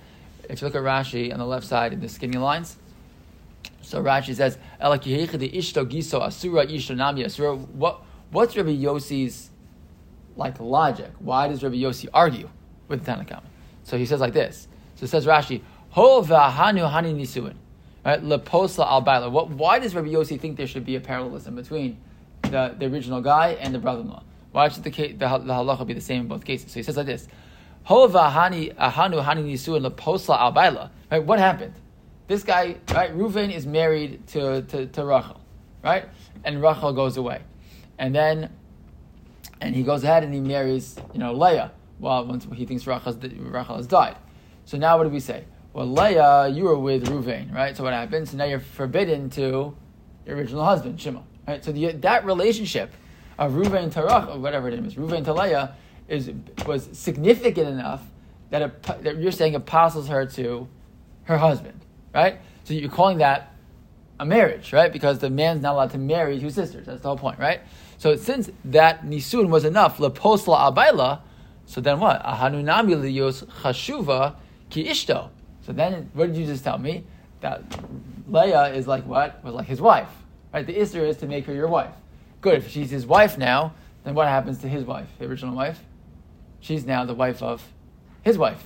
if 0.49 0.61
you 0.61 0.67
look 0.67 0.75
at 0.75 0.83
Rashi 0.83 1.31
on 1.31 1.39
the 1.39 1.45
left 1.45 1.65
side 1.65 1.93
in 1.93 1.99
the 1.99 2.09
skinny 2.09 2.37
lines, 2.37 2.77
so 3.81 4.01
Rashi 4.01 4.35
says, 4.35 4.57
giso 4.79 6.21
asura 6.21 6.65
asura. 7.25 7.55
What 7.55 8.03
what's 8.31 8.55
Rabbi 8.55 8.75
Yossi's 8.75 9.49
like 10.35 10.59
logic? 10.59 11.11
Why 11.19 11.47
does 11.47 11.63
Rabbi 11.63 11.75
Yossi 11.75 12.07
argue 12.13 12.49
with 12.87 13.03
the 13.03 13.11
Tanakhama? 13.11 13.43
So 13.83 13.97
he 13.97 14.05
says 14.05 14.21
like 14.21 14.33
this. 14.33 14.67
So 14.95 15.05
it 15.05 15.09
says 15.09 15.25
Rashi, 15.25 15.61
Ho 15.91 16.21
v'ahanu 16.21 16.89
hani 16.89 17.15
nisuin. 17.15 17.55
Right? 18.05 18.21
Leposa 18.23 18.85
al 18.85 19.31
why 19.47 19.79
does 19.79 19.93
Rabbi 19.93 20.09
Yossi 20.09 20.39
think 20.39 20.57
there 20.57 20.67
should 20.67 20.85
be 20.85 20.95
a 20.95 21.01
parallelism 21.01 21.55
between 21.55 21.97
the, 22.43 22.75
the 22.77 22.85
original 22.85 23.21
guy 23.21 23.57
and 23.59 23.73
the 23.73 23.79
brother-in-law? 23.79 24.23
Why 24.51 24.67
should 24.69 24.83
the, 24.83 24.89
the, 24.89 25.13
the 25.15 25.25
halacha 25.25 25.85
be 25.87 25.93
the 25.93 26.01
same 26.01 26.21
in 26.21 26.27
both 26.27 26.43
cases? 26.43 26.71
So 26.71 26.79
he 26.79 26.83
says 26.83 26.97
like 26.97 27.05
this. 27.05 27.27
Right? 31.11 31.23
What 31.23 31.39
happened? 31.39 31.73
This 32.27 32.43
guy, 32.43 32.75
right? 32.93 33.15
Reuven 33.17 33.51
is 33.53 33.65
married 33.65 34.27
to, 34.27 34.61
to, 34.61 34.85
to 34.85 35.05
Rachel, 35.05 35.41
right? 35.83 36.05
And 36.43 36.61
Rachel 36.61 36.93
goes 36.93 37.17
away, 37.17 37.41
and 37.97 38.15
then, 38.15 38.49
and 39.59 39.75
he 39.75 39.83
goes 39.83 40.03
ahead 40.03 40.23
and 40.23 40.33
he 40.33 40.39
marries, 40.39 40.95
you 41.13 41.19
know, 41.19 41.33
Leah. 41.33 41.71
Well, 41.99 42.25
once 42.25 42.47
he 42.55 42.65
thinks 42.65 42.87
Rachel 42.87 43.13
has 43.75 43.87
died. 43.87 44.17
So 44.65 44.77
now 44.77 44.97
what 44.97 45.03
do 45.03 45.09
we 45.09 45.19
say? 45.19 45.45
Well, 45.73 45.87
Leah, 45.87 46.49
you 46.49 46.65
were 46.65 46.77
with 46.77 47.05
Reuven, 47.07 47.53
right? 47.53 47.75
So 47.75 47.83
what 47.83 47.93
happens? 47.93 48.31
So 48.31 48.37
now 48.37 48.45
you're 48.45 48.59
forbidden 48.59 49.29
to 49.31 49.75
your 50.25 50.35
original 50.37 50.63
husband, 50.63 50.99
Shimon, 51.01 51.23
right? 51.51 51.63
So 51.63 51.71
the, 51.71 51.91
that 51.91 52.25
relationship 52.25 52.91
of 53.37 53.53
Reuven 53.53 53.91
to 53.93 54.31
or 54.31 54.39
whatever 54.39 54.69
it 54.69 54.73
is, 54.73 54.95
Reuven 54.95 55.23
to 55.25 55.33
Leah, 55.33 55.75
is 56.07 56.31
was 56.65 56.89
significant 56.93 57.67
enough 57.67 58.01
that, 58.49 58.83
that 59.03 59.17
you're 59.17 59.31
saying 59.31 59.55
apostles 59.55 60.07
her 60.07 60.25
to 60.25 60.67
her 61.23 61.37
husband, 61.37 61.79
right? 62.13 62.39
So 62.63 62.73
you're 62.73 62.89
calling 62.89 63.19
that 63.19 63.53
a 64.19 64.25
marriage, 64.25 64.73
right? 64.73 64.91
Because 64.91 65.19
the 65.19 65.29
man's 65.29 65.61
not 65.61 65.73
allowed 65.73 65.91
to 65.91 65.97
marry 65.97 66.39
two 66.39 66.49
sisters. 66.49 66.85
That's 66.85 67.01
the 67.01 67.07
whole 67.07 67.17
point, 67.17 67.39
right? 67.39 67.61
So 67.97 68.15
since 68.15 68.49
that 68.65 69.05
nisun 69.05 69.49
was 69.49 69.65
enough, 69.65 69.97
leposla 69.97 70.73
abayla, 70.73 71.21
so 71.65 71.79
then 71.79 71.99
what? 71.99 72.21
Ahanunami 72.23 72.95
liyos 72.95 73.45
chashuva 73.61 74.35
ki 74.69 74.85
ishto. 74.85 75.29
So 75.65 75.71
then, 75.71 76.09
what 76.13 76.27
did 76.27 76.37
you 76.37 76.45
just 76.45 76.63
tell 76.63 76.77
me? 76.77 77.05
That 77.39 77.63
Leah 78.27 78.73
is 78.73 78.87
like 78.87 79.05
what? 79.05 79.43
Was 79.43 79.53
like 79.53 79.67
his 79.67 79.79
wife, 79.79 80.09
right? 80.53 80.65
The 80.65 80.75
Isser 80.75 81.07
is 81.07 81.17
to 81.17 81.27
make 81.27 81.45
her 81.45 81.53
your 81.53 81.67
wife. 81.67 81.93
Good. 82.41 82.55
If 82.55 82.69
she's 82.69 82.89
his 82.89 83.05
wife 83.05 83.37
now, 83.37 83.73
then 84.03 84.15
what 84.15 84.27
happens 84.27 84.59
to 84.59 84.67
his 84.67 84.83
wife, 84.83 85.07
the 85.19 85.25
original 85.25 85.55
wife? 85.55 85.79
she's 86.61 86.85
now 86.85 87.03
the 87.03 87.13
wife 87.13 87.43
of 87.43 87.67
his 88.21 88.37
wife, 88.37 88.63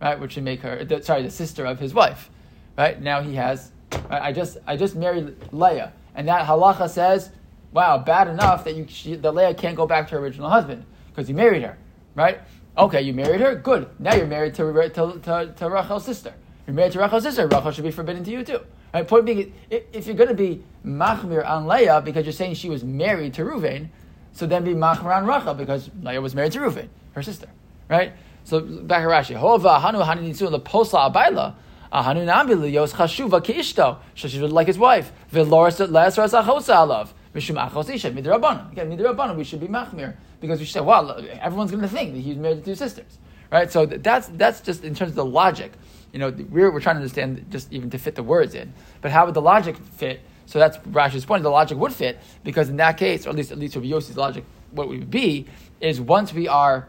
right? 0.00 0.20
Which 0.20 0.36
would 0.36 0.44
make 0.44 0.60
her, 0.60 0.84
the, 0.84 1.02
sorry, 1.02 1.22
the 1.22 1.30
sister 1.30 1.64
of 1.64 1.80
his 1.80 1.92
wife, 1.92 2.30
right? 2.78 3.00
Now 3.00 3.20
he 3.22 3.34
has? 3.34 3.72
I 4.08 4.32
just, 4.32 4.58
I 4.66 4.76
just 4.76 4.94
married 4.94 5.34
Leah, 5.52 5.92
and 6.14 6.28
that 6.28 6.46
halacha 6.46 6.88
says, 6.88 7.30
wow, 7.72 7.98
bad 7.98 8.28
enough 8.28 8.64
that 8.64 8.76
you, 8.76 8.86
she, 8.88 9.16
the 9.16 9.32
Leah 9.32 9.54
can't 9.54 9.76
go 9.76 9.86
back 9.86 10.08
to 10.08 10.14
her 10.14 10.20
original 10.20 10.48
husband 10.48 10.84
because 11.08 11.28
you 11.28 11.34
married 11.34 11.62
her, 11.62 11.76
right? 12.14 12.40
Okay, 12.78 13.02
you 13.02 13.12
married 13.12 13.40
her, 13.40 13.54
good. 13.54 13.88
Now 13.98 14.14
you're 14.14 14.26
married 14.26 14.54
to, 14.54 14.72
to, 14.72 15.18
to, 15.20 15.54
to 15.56 15.70
Rachel's 15.70 16.04
sister. 16.04 16.32
You're 16.66 16.74
married 16.74 16.92
to 16.92 17.00
Rachel's 17.00 17.24
sister. 17.24 17.46
Rachel 17.46 17.70
should 17.70 17.84
be 17.84 17.90
forbidden 17.90 18.24
to 18.24 18.30
you 18.30 18.44
too. 18.44 18.60
Right? 18.92 19.08
Point 19.08 19.24
being, 19.24 19.54
if 19.70 20.06
you're 20.06 20.16
going 20.16 20.28
to 20.28 20.34
be 20.34 20.62
machmir 20.84 21.48
on 21.48 21.66
Leah 21.66 22.02
because 22.04 22.24
you're 22.26 22.32
saying 22.32 22.54
she 22.54 22.68
was 22.68 22.84
married 22.84 23.34
to 23.34 23.42
Ruvain, 23.42 23.88
so 24.32 24.46
then 24.46 24.64
be 24.64 24.74
machmir 24.74 25.16
on 25.16 25.26
Rachel 25.26 25.54
because 25.54 25.90
Leah 26.02 26.20
was 26.20 26.34
married 26.34 26.52
to 26.52 26.58
Ruvain 26.58 26.88
her 27.14 27.22
sister, 27.22 27.48
right? 27.88 28.12
So 28.44 28.60
back 28.60 29.02
to 29.02 29.08
Rashi. 29.08 29.36
Hova 29.36 29.78
hanu 29.78 30.00
hanitzu 30.00 30.50
leposla 30.50 31.12
abayla. 31.12 31.54
Ahanu 31.92 32.24
nambi 32.26 32.54
liyos 32.54 32.92
chashuva 32.94 33.40
kiishto. 33.40 33.98
So 34.14 34.28
she 34.28 34.40
was 34.40 34.52
like 34.52 34.66
his 34.66 34.78
wife. 34.78 35.12
Veloras 35.32 35.86
le'esras 35.86 36.32
achosa 36.38 36.74
alav. 36.74 37.08
Mishum 37.34 37.56
achos 37.70 37.88
isha 37.94 38.10
midrabanan. 38.10 38.72
Again, 38.72 38.90
midrabanan. 38.90 39.36
We 39.36 39.44
should 39.44 39.60
be 39.60 39.68
machmir 39.68 40.16
because 40.40 40.58
we 40.58 40.64
should 40.64 40.74
say, 40.74 40.80
well, 40.80 41.24
everyone's 41.40 41.70
going 41.70 41.82
to 41.82 41.88
think 41.88 42.14
that 42.14 42.20
he's 42.20 42.36
married 42.36 42.64
to 42.64 42.70
two 42.72 42.74
sisters, 42.74 43.18
right? 43.50 43.70
So 43.70 43.86
that's 43.86 44.28
that's 44.28 44.60
just 44.60 44.84
in 44.84 44.94
terms 44.94 45.10
of 45.10 45.16
the 45.16 45.24
logic. 45.24 45.72
You 46.12 46.18
know, 46.18 46.30
we're, 46.30 46.70
we're 46.70 46.80
trying 46.80 46.96
to 46.96 47.00
understand 47.00 47.46
just 47.50 47.72
even 47.72 47.90
to 47.90 47.98
fit 47.98 48.14
the 48.14 48.22
words 48.22 48.54
in. 48.54 48.72
But 49.00 49.10
how 49.10 49.24
would 49.24 49.34
the 49.34 49.42
logic 49.42 49.76
fit? 49.76 50.20
So 50.46 50.58
that's 50.58 50.76
Rashi's 50.78 51.24
point. 51.24 51.42
The 51.42 51.50
logic 51.50 51.78
would 51.78 51.92
fit 51.92 52.20
because 52.44 52.68
in 52.68 52.76
that 52.76 52.98
case, 52.98 53.26
or 53.26 53.30
at 53.30 53.36
least 53.36 53.52
at 53.52 53.58
least 53.58 53.76
with 53.76 53.84
Yossi's 53.84 54.16
logic, 54.16 54.44
what 54.70 54.88
we 54.88 54.98
would 54.98 55.10
be 55.10 55.46
is 55.80 56.00
once 56.00 56.32
we 56.34 56.48
are 56.48 56.88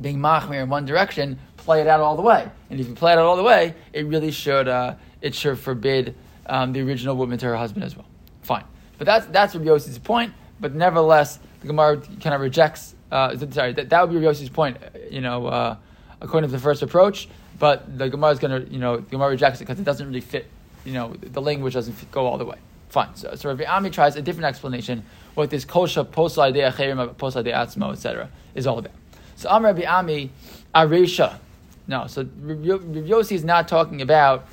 being 0.00 0.18
machmir 0.18 0.62
in 0.62 0.68
one 0.68 0.84
direction, 0.84 1.38
play 1.56 1.80
it 1.80 1.88
out 1.88 2.00
all 2.00 2.14
the 2.14 2.22
way. 2.22 2.48
And 2.70 2.78
if 2.78 2.88
you 2.88 2.94
play 2.94 3.12
it 3.12 3.18
out 3.18 3.24
all 3.24 3.36
the 3.36 3.42
way, 3.42 3.74
it 3.92 4.06
really 4.06 4.30
should 4.30 4.68
uh, 4.68 4.94
it 5.20 5.34
should 5.34 5.58
forbid 5.58 6.14
um, 6.46 6.72
the 6.72 6.80
original 6.80 7.16
woman 7.16 7.38
to 7.38 7.46
her 7.46 7.56
husband 7.56 7.84
as 7.84 7.96
well. 7.96 8.06
Fine, 8.42 8.64
but 8.96 9.06
that's 9.06 9.26
that's 9.26 9.54
Rabbi 9.56 9.68
Yossi's 9.68 9.98
point. 9.98 10.32
But 10.60 10.74
nevertheless, 10.74 11.40
the 11.60 11.66
Gemara 11.66 12.00
kind 12.20 12.34
of 12.34 12.40
rejects. 12.40 12.94
Uh, 13.10 13.36
sorry, 13.50 13.72
that, 13.72 13.88
that 13.88 14.00
would 14.02 14.10
be 14.10 14.24
Rabbi 14.24 14.32
Yossi's 14.32 14.50
point. 14.50 14.76
You 15.10 15.20
know, 15.20 15.46
uh, 15.46 15.76
according 16.20 16.48
to 16.48 16.52
the 16.56 16.62
first 16.62 16.82
approach. 16.82 17.28
But 17.58 17.98
the 17.98 18.08
Gemara 18.08 18.30
is 18.30 18.38
going 18.38 18.64
to, 18.64 18.72
you 18.72 18.78
know, 18.78 18.98
the 18.98 19.10
Gemara 19.10 19.30
rejects 19.30 19.60
it 19.60 19.64
because 19.64 19.80
it 19.80 19.84
doesn't 19.84 20.06
really 20.06 20.20
fit. 20.20 20.46
You 20.84 20.92
know, 20.92 21.14
the 21.20 21.42
language 21.42 21.74
doesn't 21.74 21.94
fit, 21.94 22.10
go 22.10 22.26
all 22.26 22.38
the 22.38 22.44
way. 22.44 22.58
Fine. 22.88 23.16
So, 23.16 23.34
so 23.34 23.48
Rabbi 23.48 23.64
Ami 23.64 23.90
tries 23.90 24.16
a 24.16 24.22
different 24.22 24.46
explanation 24.46 25.04
what 25.34 25.50
this 25.50 25.64
kosha 25.64 26.04
posla 26.04 26.52
de 26.52 26.60
acherim 26.60 27.14
posla 27.14 27.44
de 27.44 27.52
atzmo 27.52 27.92
etc. 27.92 28.30
is 28.54 28.66
all 28.66 28.78
about. 28.78 28.92
So 29.36 29.50
Am 29.50 29.64
Rabbi 29.64 29.84
Ami 29.84 30.30
aresha. 30.74 31.38
No, 31.86 32.06
so 32.06 32.26
Rabbi 32.40 32.64
Yossi 32.64 33.32
is 33.32 33.44
not 33.44 33.68
talking 33.68 34.02
about 34.02 34.46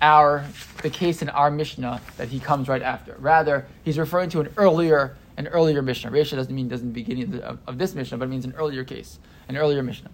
our 0.00 0.44
the 0.82 0.90
case 0.90 1.22
in 1.22 1.28
our 1.28 1.50
Mishnah 1.50 2.00
that 2.16 2.28
he 2.28 2.40
comes 2.40 2.68
right 2.68 2.82
after. 2.82 3.14
Rather, 3.18 3.66
he's 3.84 3.98
referring 3.98 4.30
to 4.30 4.40
an 4.40 4.52
earlier 4.56 5.16
an 5.36 5.46
earlier 5.48 5.82
Mishnah. 5.82 6.10
Resha 6.10 6.32
doesn't 6.32 6.54
mean 6.54 6.68
doesn't 6.68 6.92
beginning 6.92 7.40
of, 7.42 7.58
of, 7.66 7.78
this 7.78 7.94
Mishnah, 7.94 8.18
but 8.18 8.24
it 8.26 8.28
means 8.28 8.44
an 8.44 8.54
earlier 8.56 8.84
case, 8.84 9.18
an 9.48 9.56
earlier 9.56 9.82
Mishnah. 9.82 10.10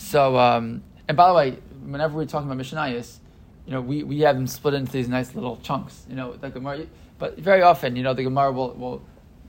So, 0.00 0.38
um, 0.38 0.82
and 1.06 1.16
by 1.16 1.28
the 1.28 1.34
way, 1.34 1.50
whenever 1.84 2.16
we're 2.16 2.24
talking 2.24 2.50
about 2.50 2.60
Mishnayos, 2.64 3.18
you 3.66 3.72
know, 3.72 3.82
we, 3.82 4.02
we 4.02 4.20
have 4.20 4.34
them 4.34 4.46
split 4.46 4.74
into 4.74 4.90
these 4.90 5.08
nice 5.08 5.34
little 5.34 5.58
chunks. 5.58 6.04
You 6.08 6.16
know, 6.16 6.32
the 6.32 6.48
Gemara, 6.48 6.86
but 7.18 7.38
very 7.38 7.62
often, 7.62 7.94
you 7.94 8.02
know, 8.02 8.14
the 8.14 8.24
Gemara 8.24 8.50
will, 8.50 8.72
will 8.72 9.02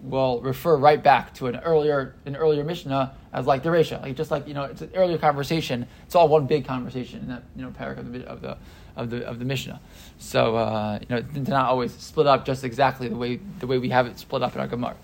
will 0.04 0.42
refer 0.42 0.76
right 0.76 1.02
back 1.02 1.34
to 1.36 1.46
an 1.48 1.56
earlier 1.58 2.16
an 2.26 2.36
earlier 2.36 2.64
Mishnah 2.64 3.16
as 3.34 3.46
like 3.46 3.64
the 3.64 3.70
Resha, 3.70 4.02
like 4.02 4.16
just 4.16 4.30
like 4.30 4.48
you 4.48 4.54
know, 4.54 4.64
it's 4.64 4.82
an 4.82 4.92
earlier 4.94 5.18
conversation. 5.18 5.88
It's 6.06 6.16
all 6.16 6.28
one 6.28 6.48
big 6.48 6.66
conversation 6.66 7.22
in 7.22 7.28
that 7.30 7.44
you 7.56 7.64
know 7.64 7.72
paragraph 7.72 8.06
of 8.06 8.12
the 8.12 8.26
of 8.28 8.42
the 8.42 8.58
of 8.98 9.10
the, 9.10 9.26
of 9.26 9.40
the 9.40 9.46
Mishnah. 9.46 9.80
So 10.18 10.58
uh, 10.58 11.00
you 11.02 11.08
know, 11.16 11.22
to 11.22 11.40
not 11.52 11.70
always 11.70 11.94
split 11.94 12.28
up 12.28 12.46
just 12.46 12.64
exactly 12.64 13.08
the 13.08 13.16
way 13.16 13.40
the 13.60 13.68
way 13.68 13.78
we 13.78 13.90
have 13.90 14.06
it 14.06 14.20
split 14.20 14.44
up 14.44 14.54
in 14.54 14.62
our 14.62 14.68
Gemara. 14.68 14.98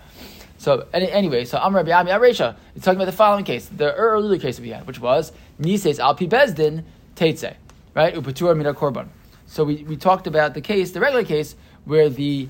So 0.58 0.88
any, 0.94 1.12
anyway, 1.12 1.46
so 1.46 1.58
Amr 1.58 1.78
Rabbi 1.78 1.92
Ami 1.92 2.12
Aresha 2.12 2.56
is 2.76 2.84
talking 2.84 2.98
about 2.98 3.06
the 3.06 3.12
following 3.12 3.46
case, 3.46 3.68
the 3.68 3.94
earlier 3.94 4.40
case 4.40 4.60
we 4.60 4.70
had, 4.70 4.88
which 4.88 5.00
was 5.00 5.32
Nises 5.60 6.00
Alpi 6.00 6.28
Bezdin 6.28 6.84
Teitze, 7.16 7.56
right? 7.94 8.14
Upatur 8.16 8.58
Mina 8.58 8.74
Korban. 8.74 9.08
So 9.46 9.64
we, 9.64 9.84
we 9.84 9.96
talked 9.96 10.28
about 10.28 10.54
the 10.54 10.62
case, 10.62 10.92
the 10.92 11.00
regular 11.00 11.24
case, 11.24 11.56
where 11.86 12.10
the 12.10 12.50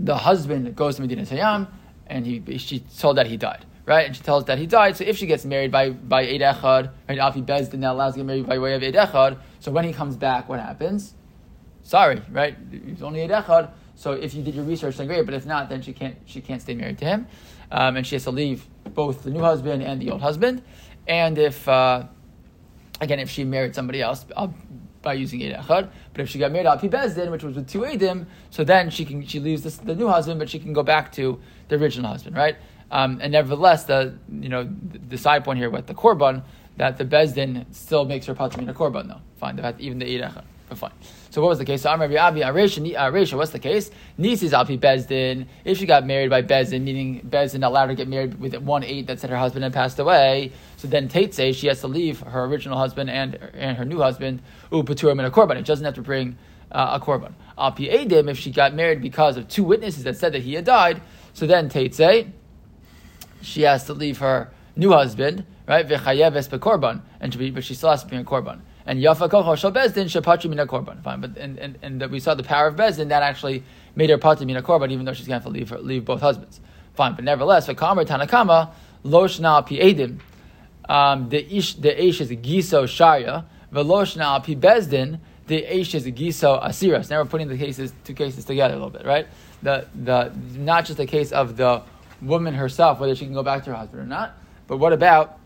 the 0.00 0.16
husband 0.16 0.74
goes 0.76 0.96
to 0.96 1.02
Medina 1.02 1.22
Sayyam 1.22 1.68
and 2.06 2.24
he 2.24 2.58
she 2.58 2.80
told 2.80 3.16
that 3.16 3.26
he 3.26 3.36
died 3.36 3.64
right? 3.88 4.06
And 4.06 4.14
she 4.14 4.22
tells 4.22 4.44
that 4.44 4.58
he 4.58 4.66
died. 4.66 4.96
So 4.98 5.04
if 5.04 5.16
she 5.16 5.26
gets 5.26 5.44
married 5.46 5.72
by 5.72 5.90
by 5.90 6.22
Eid 6.22 6.42
Echad, 6.42 6.90
right? 7.08 7.18
Afi 7.18 7.44
Bezdin 7.44 7.80
that 7.80 7.92
allows 7.92 8.12
to 8.12 8.18
get 8.18 8.26
married 8.26 8.46
by 8.46 8.58
way 8.58 8.74
of 8.74 8.82
Eid 8.82 8.94
Echad. 8.94 9.38
So 9.60 9.72
when 9.72 9.84
he 9.84 9.92
comes 9.92 10.16
back, 10.16 10.48
what 10.48 10.60
happens? 10.60 11.14
Sorry, 11.82 12.20
right? 12.30 12.54
He's 12.70 13.02
only 13.02 13.22
Eid 13.22 13.30
Echad. 13.30 13.70
So 13.98 14.12
if 14.12 14.32
you 14.32 14.44
did 14.44 14.54
your 14.54 14.64
research, 14.64 14.96
then 14.96 15.08
great. 15.08 15.26
But 15.26 15.34
if 15.34 15.44
not, 15.44 15.68
then 15.68 15.82
she 15.82 15.92
can't 15.92 16.16
she 16.24 16.40
can't 16.40 16.62
stay 16.62 16.74
married 16.74 16.98
to 16.98 17.04
him, 17.04 17.26
um, 17.72 17.96
and 17.96 18.06
she 18.06 18.14
has 18.14 18.22
to 18.24 18.30
leave 18.30 18.64
both 18.94 19.24
the 19.24 19.30
new 19.30 19.40
husband 19.40 19.82
and 19.82 20.00
the 20.00 20.12
old 20.12 20.22
husband. 20.22 20.62
And 21.08 21.36
if 21.36 21.68
uh, 21.68 22.04
again, 23.00 23.18
if 23.18 23.28
she 23.28 23.42
married 23.42 23.74
somebody 23.74 24.00
else, 24.00 24.24
by 25.02 25.14
using 25.14 25.42
Eid. 25.42 25.64
But 25.66 25.90
if 26.14 26.28
she 26.28 26.38
got 26.38 26.52
married 26.52 26.66
out 26.66 26.80
Bezdin, 26.80 27.30
which 27.30 27.42
was 27.42 27.56
with 27.56 27.68
two 27.68 27.80
Edim, 27.80 28.26
so 28.50 28.62
then 28.62 28.90
she 28.90 29.04
can 29.04 29.26
she 29.26 29.40
leaves 29.40 29.62
this, 29.62 29.76
the 29.78 29.94
new 29.94 30.08
husband, 30.08 30.38
but 30.38 30.48
she 30.48 30.58
can 30.58 30.72
go 30.72 30.82
back 30.82 31.10
to 31.12 31.40
the 31.68 31.76
original 31.76 32.10
husband, 32.10 32.36
right? 32.36 32.56
Um, 32.90 33.18
and 33.20 33.32
nevertheless, 33.32 33.84
the 33.84 34.16
you 34.30 34.48
know 34.48 34.68
the, 35.08 35.18
side 35.18 35.44
point 35.44 35.58
here 35.58 35.70
with 35.70 35.86
the 35.86 35.94
korban 35.94 36.42
that 36.76 36.96
the 36.96 37.04
bezdin 37.04 37.66
still 37.74 38.04
makes 38.04 38.26
her 38.26 38.34
patrim 38.34 38.68
a 38.68 38.74
korban 38.74 39.08
though. 39.08 39.20
Fine, 39.36 39.58
even 39.78 39.98
the 39.98 40.06
eidachar, 40.06 40.44
fine. 40.76 40.92
So 41.30 41.40
what 41.42 41.48
was 41.48 41.58
the 41.58 41.64
case? 41.64 41.82
So 41.82 41.90
Amr 41.90 42.04
Abi 42.18 42.40
Aresha, 42.40 43.36
what's 43.36 43.52
the 43.52 43.58
case? 43.58 43.90
Nisis 44.18 44.50
Alpi 44.50 44.78
Bezdin. 44.78 45.46
If 45.64 45.78
she 45.78 45.86
got 45.86 46.06
married 46.06 46.30
by 46.30 46.42
Bezdin, 46.42 46.82
meaning 46.82 47.22
Bezdin 47.28 47.64
allowed 47.64 47.88
her 47.88 47.88
to 47.88 47.94
get 47.94 48.08
married 48.08 48.40
with 48.40 48.56
one 48.56 48.82
eight 48.82 49.06
that 49.06 49.20
said 49.20 49.30
her 49.30 49.36
husband 49.36 49.64
had 49.64 49.72
passed 49.72 49.98
away, 49.98 50.52
so 50.76 50.88
then 50.88 51.08
Tate 51.08 51.34
says 51.34 51.56
she 51.56 51.66
has 51.68 51.80
to 51.80 51.88
leave 51.88 52.20
her 52.20 52.44
original 52.44 52.78
husband 52.78 53.10
and 53.10 53.36
and 53.54 53.76
her 53.76 53.84
new 53.84 54.00
husband, 54.00 54.42
u 54.72 54.82
paturim 54.82 55.24
a 55.24 55.30
korban. 55.30 55.56
It 55.56 55.64
doesn't 55.64 55.84
have 55.84 55.94
to 55.94 56.02
bring 56.02 56.38
uh, 56.72 56.98
a 57.00 57.04
korban. 57.04 57.32
Alpi 57.58 57.92
Edim, 57.92 58.30
if 58.30 58.38
she 58.38 58.50
got 58.50 58.74
married 58.74 59.00
because 59.00 59.36
of 59.36 59.48
two 59.48 59.64
witnesses 59.64 60.04
that 60.04 60.16
said 60.16 60.32
that 60.32 60.42
he 60.42 60.54
had 60.54 60.64
died, 60.64 61.02
so 61.34 61.46
then 61.46 61.68
Tate 61.68 61.94
say 61.94 62.32
she 63.40 63.62
has 63.62 63.84
to 63.84 63.92
leave 63.92 64.18
her 64.18 64.50
new 64.76 64.92
husband, 64.92 65.44
right? 65.66 65.86
V'chayeves 65.86 66.48
bekorban, 66.48 67.02
and 67.20 67.32
she, 67.32 67.50
but 67.50 67.64
she 67.64 67.74
still 67.74 67.90
has 67.90 68.02
to 68.02 68.08
be 68.08 68.16
a 68.16 68.24
korban. 68.24 68.60
And 68.88 69.02
yafa 69.02 69.28
kocho 69.28 69.54
shal 69.58 69.70
bezdin 69.70 70.06
shepatri 70.06 70.48
mina 70.48 70.66
korban. 70.66 71.02
Fine, 71.02 71.20
but 71.20 71.36
and, 71.36 71.58
and, 71.58 71.78
and 71.82 72.00
that 72.00 72.10
we 72.10 72.20
saw 72.20 72.34
the 72.34 72.42
power 72.42 72.68
of 72.68 72.76
bezdin 72.76 73.10
that 73.10 73.22
actually 73.22 73.62
made 73.94 74.08
her 74.08 74.16
patri 74.16 74.46
mina 74.46 74.62
korban, 74.62 74.90
even 74.90 75.04
though 75.04 75.12
she's 75.12 75.26
going 75.26 75.38
to 75.38 75.44
have 75.44 75.52
to 75.52 75.56
leave 75.56 75.68
her, 75.68 75.78
leave 75.78 76.06
both 76.06 76.22
husbands. 76.22 76.58
Fine, 76.94 77.14
but 77.14 77.22
nevertheless, 77.22 77.68
v'kamer 77.68 78.06
tanakama 78.06 78.70
loshna 79.04 79.60
pi 79.66 79.74
edim. 79.74 80.20
Um, 80.88 81.28
the 81.28 81.54
ish 81.54 81.74
the 81.74 82.02
ish 82.02 82.22
is 82.22 82.30
giso 82.30 82.86
sharia. 82.86 83.44
Veloshna 83.70 84.42
pi 84.42 84.54
bezdin. 84.54 85.20
The 85.48 85.80
ish 85.80 85.94
is 85.94 86.04
giso 86.06 86.58
asira. 86.58 87.04
So 87.04 87.14
now 87.14 87.20
we're 87.20 87.28
putting 87.28 87.48
the 87.48 87.58
cases 87.58 87.92
two 88.04 88.14
cases 88.14 88.46
together 88.46 88.72
a 88.72 88.76
little 88.78 88.88
bit, 88.88 89.04
right? 89.04 89.26
The 89.62 89.86
the 89.94 90.32
not 90.56 90.86
just 90.86 90.96
the 90.96 91.04
case 91.04 91.30
of 91.30 91.58
the 91.58 91.82
woman 92.22 92.54
herself 92.54 93.00
whether 93.00 93.14
she 93.14 93.26
can 93.26 93.34
go 93.34 93.42
back 93.42 93.64
to 93.64 93.70
her 93.70 93.76
husband 93.76 94.00
or 94.00 94.06
not. 94.06 94.34
But 94.66 94.78
what 94.78 94.94
about 94.94 95.38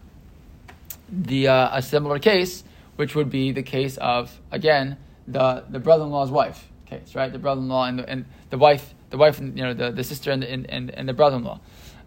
the 1.10 1.48
uh, 1.48 1.76
a 1.76 1.82
similar 1.82 2.20
case, 2.20 2.62
which 2.96 3.14
would 3.14 3.30
be 3.30 3.52
the 3.52 3.62
case 3.62 3.96
of 3.98 4.40
again 4.50 4.96
the 5.26 5.64
the 5.68 5.78
brother-in-law's 5.78 6.30
wife 6.30 6.68
case, 6.86 7.14
right? 7.14 7.32
The 7.32 7.38
brother-in-law 7.38 7.86
and 7.86 7.98
the, 7.98 8.08
and 8.08 8.24
the 8.50 8.58
wife, 8.58 8.94
the 9.10 9.16
wife, 9.16 9.40
you 9.40 9.50
know, 9.50 9.72
the, 9.72 9.90
the 9.90 10.04
sister 10.04 10.30
and 10.30 10.42
the, 10.42 10.50
and, 10.50 10.90
and 10.90 11.08
the 11.08 11.14
brother-in-law. 11.14 11.58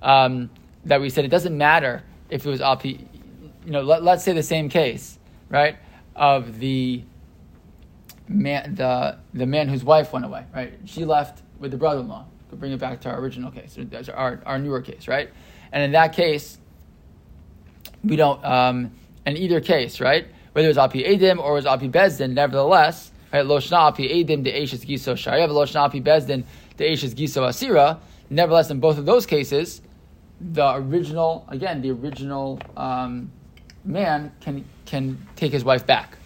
Um, 0.01 0.51
that 0.85 1.01
we 1.01 1.09
said 1.09 1.25
it 1.25 1.29
doesn't 1.29 1.57
matter 1.57 2.03
if 2.29 2.45
it 2.45 2.49
was 2.49 2.61
api, 2.61 3.07
you 3.65 3.71
know, 3.71 3.81
let, 3.81 4.03
let's 4.03 4.23
say 4.23 4.33
the 4.33 4.43
same 4.43 4.69
case, 4.69 5.17
right? 5.49 5.77
Of 6.15 6.59
the 6.59 7.03
man, 8.27 8.75
the 8.75 9.17
the 9.33 9.45
man 9.45 9.69
whose 9.69 9.83
wife 9.83 10.13
went 10.13 10.25
away, 10.25 10.45
right? 10.53 10.73
She 10.85 11.05
left 11.05 11.41
with 11.59 11.71
the 11.71 11.77
brother-in-law 11.77 12.25
We'll 12.55 12.59
bring 12.61 12.71
it 12.71 12.79
back 12.79 13.01
to 13.01 13.09
our 13.09 13.19
original 13.19 13.51
case, 13.51 13.77
our, 14.09 14.41
our 14.45 14.59
newer 14.59 14.81
case, 14.81 15.09
right? 15.09 15.29
And 15.73 15.83
in 15.83 15.91
that 15.91 16.13
case, 16.13 16.57
we 18.01 18.15
don't, 18.15 18.43
um, 18.45 18.91
in 19.25 19.35
either 19.35 19.59
case, 19.59 19.99
right? 19.99 20.27
Whether 20.55 20.67
it 20.67 20.69
was 20.69 20.77
Api 20.77 21.03
Edim 21.03 21.37
or 21.37 21.51
it 21.51 21.55
was 21.55 21.65
Api 21.65 21.89
Bezdin, 21.89 22.31
nevertheless, 22.31 23.11
right? 23.33 23.45
Lo 23.45 23.57
Shna 23.57 23.89
Api 23.89 24.23
Edim, 24.23 24.45
the 24.45 24.57
Ashes 24.57 24.85
Giso 24.85 25.13
Shayav, 25.13 25.49
Lo 25.49 25.65
Shna 25.65 25.87
Api 25.87 25.99
Bezdin, 25.99 26.45
the 26.77 26.89
Ashes 26.89 27.13
Giso 27.13 27.41
Asira. 27.41 27.99
Nevertheless, 28.29 28.71
in 28.71 28.79
both 28.79 28.97
of 28.97 29.05
those 29.05 29.25
cases, 29.25 29.81
the 30.39 30.75
original, 30.75 31.45
again, 31.49 31.81
the 31.81 31.91
original 31.91 32.61
um, 32.77 33.33
man 33.83 34.31
can 34.39 34.63
can 34.85 35.27
take 35.35 35.51
his 35.51 35.65
wife 35.65 35.85
back. 35.85 36.17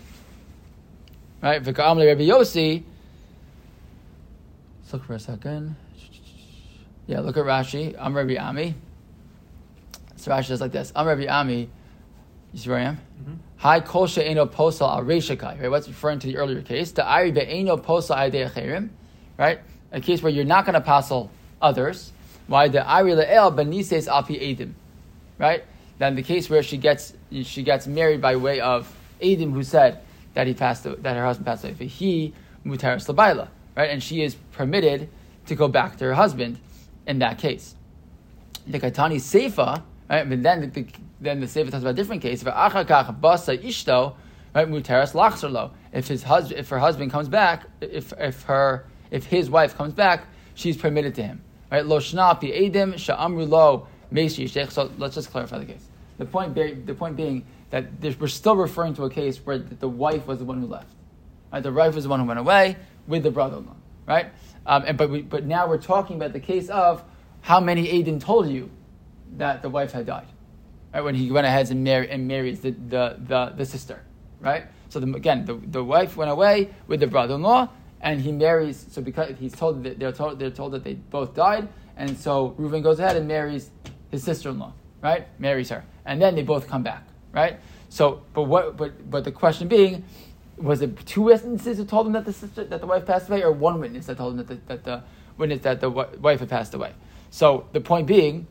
Right? 1.41 1.63
V'ka'amli 1.63 2.05
Rabbi 2.05 2.27
Yossi. 2.27 2.83
Let's 4.81 4.93
look 4.93 5.05
for 5.05 5.15
a 5.15 5.19
second. 5.19 5.75
Yeah, 7.07 7.21
look 7.21 7.36
at 7.36 7.45
Rashi. 7.45 7.95
I'm 8.00 8.15
Rabbi 8.15 8.36
Ami. 8.36 8.75
So 10.17 10.29
Rashi 10.29 10.50
does 10.50 10.62
like 10.62 10.71
this. 10.71 10.93
I'm 10.95 11.07
Rabbi 11.07 11.25
Ami. 11.25 11.67
You 12.53 12.59
see 12.59 12.69
where 12.69 12.77
I 12.77 12.83
am? 12.83 12.98
Mm-hmm. 12.98 13.48
Hi 13.59 13.81
kol 13.81 14.07
she'eno 14.07 14.45
posal 14.45 14.89
al 14.89 15.03
reishakai. 15.03 15.59
Right? 15.59 15.69
What's 15.69 15.89
referring 15.89 16.19
to 16.19 16.27
the 16.27 16.37
earlier 16.37 16.61
case? 16.61 16.93
The 16.93 17.05
ari 17.05 17.31
be'eno 17.31 17.75
posal 17.75 18.15
aydei 18.15 18.89
Right? 19.37 19.59
A 19.91 19.99
case 19.99 20.23
where 20.23 20.31
you're 20.31 20.45
not 20.45 20.65
going 20.65 20.81
to 20.81 20.87
posel 20.87 21.27
others. 21.61 22.13
Why 22.47 22.69
the 22.69 22.87
ari 22.87 23.11
le'el 23.11 23.53
benises 23.53 24.07
api 24.07 24.37
edim. 24.37 24.75
Right? 25.37 25.65
Then 25.97 26.15
the 26.15 26.23
case 26.23 26.49
where 26.49 26.63
she 26.63 26.77
gets 26.77 27.11
she 27.43 27.63
gets 27.63 27.85
married 27.85 28.21
by 28.21 28.37
way 28.37 28.61
of 28.61 28.95
edim 29.21 29.51
who 29.51 29.63
said 29.63 29.99
that 30.35 30.47
he 30.47 30.53
passed 30.53 30.83
that 30.83 31.15
her 31.17 31.25
husband 31.25 31.45
passed 31.45 31.65
away. 31.65 31.73
He 31.73 32.33
mutaris 32.65 33.13
labaila. 33.13 33.49
Right? 33.75 33.89
And 33.89 34.01
she 34.01 34.23
is 34.23 34.35
permitted 34.53 35.09
to 35.47 35.55
go 35.55 35.67
back 35.67 35.97
to 35.97 36.05
her 36.05 36.13
husband 36.13 36.59
in 37.05 37.19
that 37.19 37.39
case. 37.39 37.75
The 38.65 38.79
Katani 38.79 39.17
Seifa, 39.17 39.83
right? 40.09 40.29
But 40.29 40.43
then 40.43 40.71
the, 40.73 40.85
then 41.21 41.39
the 41.39 41.45
Seifa 41.45 41.71
talks 41.71 41.83
about 41.83 41.91
a 41.91 41.93
different 41.93 42.21
case. 42.21 42.43
basa 42.43 43.57
ishto, 43.61 44.15
right? 44.55 44.67
Muteras. 44.67 45.71
If 45.91 46.07
his 46.07 46.23
husband, 46.23 46.59
if 46.59 46.69
her 46.69 46.79
husband 46.79 47.11
comes 47.11 47.27
back, 47.27 47.65
if 47.81 48.13
if 48.17 48.43
her 48.43 48.85
if 49.11 49.25
his 49.25 49.49
wife 49.49 49.75
comes 49.75 49.93
back, 49.93 50.27
she's 50.53 50.77
permitted 50.77 51.15
to 51.15 51.23
him, 51.23 51.41
right? 51.71 51.85
Lo 51.85 51.99
shna 51.99 52.39
pi 52.39 52.47
edim 52.47 52.93
sha'amru 52.97 53.47
lo 53.47 53.88
So 54.69 54.91
let's 54.97 55.15
just 55.15 55.31
clarify 55.31 55.59
the 55.59 55.65
case. 55.65 55.85
The 56.17 56.25
point, 56.25 56.53
be, 56.53 56.73
the 56.73 56.93
point 56.93 57.15
being 57.15 57.45
that 57.69 57.85
we're 58.19 58.27
still 58.27 58.55
referring 58.55 58.93
to 58.95 59.03
a 59.03 59.09
case 59.09 59.38
where 59.38 59.57
the 59.57 59.88
wife 59.88 60.27
was 60.27 60.39
the 60.39 60.45
one 60.45 60.59
who 60.59 60.67
left. 60.67 60.93
Right? 61.51 61.63
The 61.63 61.71
wife 61.71 61.95
was 61.95 62.03
the 62.03 62.09
one 62.09 62.19
who 62.19 62.25
went 62.25 62.39
away 62.39 62.77
with 63.07 63.23
the 63.23 63.31
brother-in-law, 63.31 63.75
right? 64.05 64.27
Um, 64.65 64.83
and, 64.85 64.97
but, 64.97 65.09
we, 65.09 65.21
but 65.21 65.45
now 65.45 65.67
we're 65.67 65.81
talking 65.81 66.15
about 66.15 66.33
the 66.33 66.39
case 66.39 66.69
of 66.69 67.03
how 67.41 67.59
many 67.59 67.88
edim 67.88 68.19
told 68.19 68.49
you 68.49 68.69
that 69.38 69.61
the 69.61 69.69
wife 69.69 69.91
had 69.91 70.05
died, 70.05 70.27
right? 70.93 71.01
When 71.01 71.15
he 71.15 71.31
went 71.31 71.46
ahead 71.48 71.69
and, 71.72 71.84
married 71.84 72.10
and 72.10 72.27
marries 72.27 72.62
the, 72.62 72.72
the, 72.72 73.17
the, 73.19 73.53
the, 73.55 73.65
sister, 73.65 74.01
right? 74.39 74.65
So 74.89 75.00
the, 75.00 75.13
again, 75.13 75.46
the, 75.46 75.55
the 75.55 75.84
wife 75.84 76.17
went 76.17 76.31
away 76.31 76.69
with 76.88 77.00
the 77.00 77.08
brother-in-law, 77.08 77.69
and 78.01 78.22
he 78.22 78.31
marries. 78.31 78.86
So 78.89 79.01
because 79.01 79.36
he's 79.39 79.53
told 79.53 79.84
that 79.84 80.00
they're 80.00 80.12
told 80.12 80.39
they're 80.39 80.50
told 80.50 80.74
that 80.74 80.84
they 80.84 80.93
both 80.96 81.36
died, 81.36 81.67
and 81.98 82.17
so 82.17 82.55
Reuven 82.60 82.81
goes 82.81 83.00
ahead 83.00 83.17
and 83.17 83.27
marries 83.27 83.69
his 84.10 84.24
sister-in-law, 84.24 84.74
right? 85.01 85.27
Marries 85.39 85.69
her, 85.69 85.84
and 86.05 86.22
then 86.22 86.36
they 86.36 86.43
both 86.43 86.67
come 86.67 86.84
back, 86.84 87.03
right? 87.31 87.60
So, 87.89 88.24
but 88.34 88.43
what? 88.43 88.77
But 88.77 89.10
but 89.10 89.24
the 89.24 89.31
question 89.31 89.67
being, 89.67 90.05
was 90.58 90.81
it 90.81 91.05
two 91.05 91.24
witnesses 91.24 91.77
who 91.77 91.86
told 91.86 92.08
him 92.08 92.13
that 92.13 92.25
the 92.25 92.34
sister, 92.34 92.63
that 92.63 92.79
the 92.79 92.88
wife 92.88 93.05
passed 93.05 93.29
away, 93.29 93.43
or 93.43 93.51
one 93.51 93.79
witness 93.79 94.05
that 94.08 94.17
told 94.17 94.34
him 94.34 94.38
that 94.38 94.48
the, 94.48 94.55
that 94.67 94.84
the 94.84 95.03
witness 95.38 95.62
that 95.62 95.81
the 95.81 95.89
wife 95.89 96.39
had 96.39 96.50
passed 96.50 96.74
away? 96.74 96.93
So 97.31 97.67
the 97.74 97.81
point 97.81 98.08
being, 98.08 98.48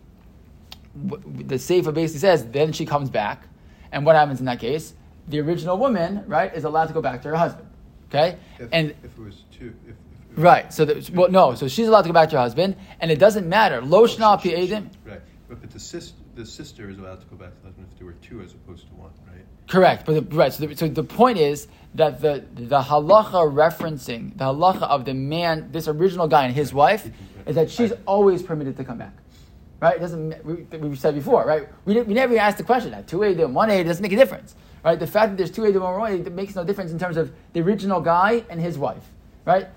the 1.07 1.57
Seifa 1.57 1.93
basically 1.95 2.21
says 2.21 2.45
then 2.47 2.73
she 2.73 2.85
comes 2.87 3.11
back, 3.11 3.47
and 3.93 4.05
what 4.05 4.17
happens 4.17 4.41
in 4.41 4.47
that 4.47 4.61
case? 4.61 4.95
The 5.29 5.41
original 5.41 5.77
woman, 5.79 6.25
right, 6.27 6.55
is 6.55 6.65
allowed 6.65 6.87
to 6.87 6.95
go 6.95 7.03
back 7.03 7.23
to 7.23 7.29
her 7.29 7.37
husband. 7.37 7.69
Okay, 8.09 8.39
If, 8.59 8.69
and 8.73 8.91
if 8.91 9.05
it 9.05 9.19
was 9.19 9.45
two, 9.53 9.75
if, 9.87 9.95
if 10.33 10.39
right, 10.39 10.73
so 10.73 10.87
the, 10.87 11.11
well, 11.13 11.31
no, 11.31 11.55
so 11.55 11.69
she's 11.69 11.89
allowed 11.89 12.03
to 12.03 12.09
go 12.09 12.15
back 12.15 12.31
to 12.31 12.37
her 12.37 12.43
husband, 12.43 12.77
and 13.01 13.11
it 13.11 13.19
doesn't 13.19 13.47
matter. 13.47 13.83
Lo 13.83 14.07
shna 14.07 14.41
she- 14.43 14.51
pi 14.51 14.57
edim. 14.57 14.89
Right, 15.05 15.21
but, 15.47 15.61
but 15.61 15.71
the 15.71 15.79
sister, 15.79 16.17
the 16.35 16.47
sister 16.47 16.89
is 16.89 16.99
allowed 16.99 17.21
to 17.21 17.27
go 17.27 17.37
back 17.37 17.55
to 17.55 17.61
the 17.61 17.67
husband 17.67 17.87
if 17.93 17.99
there 17.99 18.07
were 18.07 18.15
two 18.15 18.41
as 18.41 18.53
opposed 18.55 18.87
to 18.89 18.95
one, 18.95 19.11
right? 19.27 19.45
Correct, 19.69 20.07
but 20.07 20.15
the, 20.31 20.37
right. 20.37 20.51
So 20.53 20.67
the, 20.67 20.75
so 20.75 20.89
the 20.89 21.05
point 21.05 21.37
is 21.37 21.69
that 21.95 22.23
the 22.23 22.43
the 22.55 22.81
halacha 22.81 23.53
referencing 23.53 24.33
the 24.39 24.45
halacha 24.45 24.83
of 24.83 25.05
the 25.05 25.13
man, 25.13 25.69
this 25.71 25.87
original 25.89 26.27
guy 26.29 26.47
and 26.47 26.55
his 26.55 26.73
wife, 26.73 27.11
is 27.45 27.55
that 27.57 27.71
she's 27.71 27.93
always 28.07 28.43
permitted 28.43 28.79
to 28.79 28.85
come 28.85 28.97
back. 28.97 29.13
Right? 29.81 29.97
It 29.97 30.01
doesn't. 30.01 30.45
We, 30.45 30.55
we've 30.79 30.99
said 30.99 31.15
before, 31.15 31.47
right? 31.47 31.69
We, 31.85 32.01
we 32.03 32.15
never 32.15 32.37
asked 32.37 32.59
the 32.59 32.65
question 32.65 32.91
that 32.91 33.07
two 33.07 33.23
and 33.23 33.55
one 33.55 33.71
eight 33.71 33.85
doesn't 33.85 34.03
make 34.03 34.13
a 34.13 34.17
difference, 34.17 34.57
right? 34.85 34.99
The 34.99 35.07
fact 35.07 35.31
that 35.31 35.37
there's 35.37 35.53
two 35.53 35.65
eight 35.65 35.75
and 35.77 35.85
one 35.85 36.13
eight 36.13 36.33
makes 36.33 36.57
no 36.57 36.65
difference 36.65 36.91
in 36.91 36.99
terms 36.99 37.17
of 37.17 37.33
the 37.53 37.61
original 37.61 38.01
guy 38.01 38.45
and 38.51 38.61
his 38.61 38.77
wife, 38.77 39.05
right? 39.45 39.69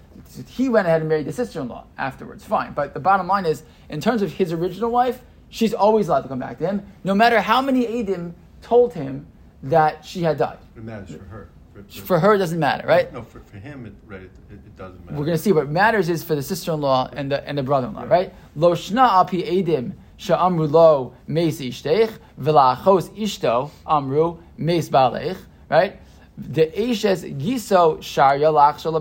He 0.48 0.70
went 0.70 0.88
ahead 0.88 1.02
and 1.02 1.10
married 1.10 1.28
the 1.28 1.32
sister-in-law 1.32 1.86
afterwards, 1.98 2.44
fine. 2.44 2.74
But 2.74 2.94
the 2.94 3.00
bottom 3.00 3.28
line 3.28 3.46
is, 3.46 3.64
in 3.90 4.02
terms 4.02 4.22
of 4.22 4.32
his 4.34 4.52
original 4.52 4.90
wife, 4.92 5.22
she's 5.50 5.74
always 5.74 6.08
allowed 6.08 6.22
to 6.24 6.30
come 6.30 6.40
back 6.40 6.58
to 6.60 6.68
him, 6.68 6.86
no 7.04 7.14
matter 7.14 7.40
how 7.40 7.62
many 7.62 7.86
Adim 7.86 8.34
told 8.62 8.94
him 8.94 9.28
that 9.64 10.04
she 10.04 10.24
had 10.24 10.38
died. 10.38 10.58
It 10.76 10.84
matters 10.84 11.16
for 11.16 11.24
her. 11.26 11.50
For, 11.90 12.00
for- 12.00 12.06
For 12.06 12.20
her, 12.20 12.34
it 12.34 12.38
doesn't 12.40 12.60
matter, 12.60 12.88
right? 12.88 13.12
No, 13.14 13.22
for, 13.24 13.40
for 13.40 13.58
him, 13.58 13.86
it, 13.86 13.94
right, 14.06 14.22
it, 14.22 14.32
it, 14.50 14.76
doesn't 14.78 15.04
matter. 15.06 15.18
We're 15.18 15.26
going 15.26 15.38
to 15.38 15.44
see 15.44 15.52
what 15.52 15.70
matters 15.70 16.10
is 16.10 16.24
for 16.24 16.36
the 16.36 16.44
sister-in-law 16.44 17.10
and 17.14 17.32
the 17.32 17.48
and 17.48 17.58
the 17.58 17.64
brother-in-law, 17.64 18.04
right? 18.04 18.34
Lo 18.56 18.74
shna 18.74 19.22
api 19.22 19.44
edim 19.44 19.94
sha'amru 20.18 20.70
lo 20.72 21.14
meis 21.28 21.60
ishteich 21.60 22.12
v'la'achos 22.40 23.10
ishto 23.18 23.72
amru 23.86 24.38
meis 24.58 24.90
balech, 24.90 25.38
right? 25.70 26.00
The 26.38 26.68
eshes 26.68 27.24
giso 27.40 27.98
sharya 27.98 28.52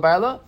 barla, 0.01 0.41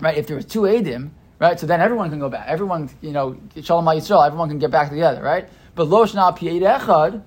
right? 0.00 0.16
If 0.16 0.26
there 0.26 0.36
was 0.36 0.46
two 0.46 0.62
edim, 0.62 1.10
right? 1.38 1.58
So 1.58 1.66
then 1.66 1.80
everyone 1.80 2.10
can 2.10 2.18
go 2.18 2.28
back. 2.28 2.46
Everyone, 2.48 2.90
you 3.00 3.12
know, 3.12 3.36
shalom 3.62 3.84
Yisrael, 3.86 4.26
everyone 4.26 4.48
can 4.48 4.58
get 4.58 4.70
back 4.70 4.90
together, 4.90 5.22
right? 5.22 5.48
But 5.74 5.88
lo 5.88 6.04
shna 6.06 6.28
api 6.28 6.60
echad, 6.60 7.22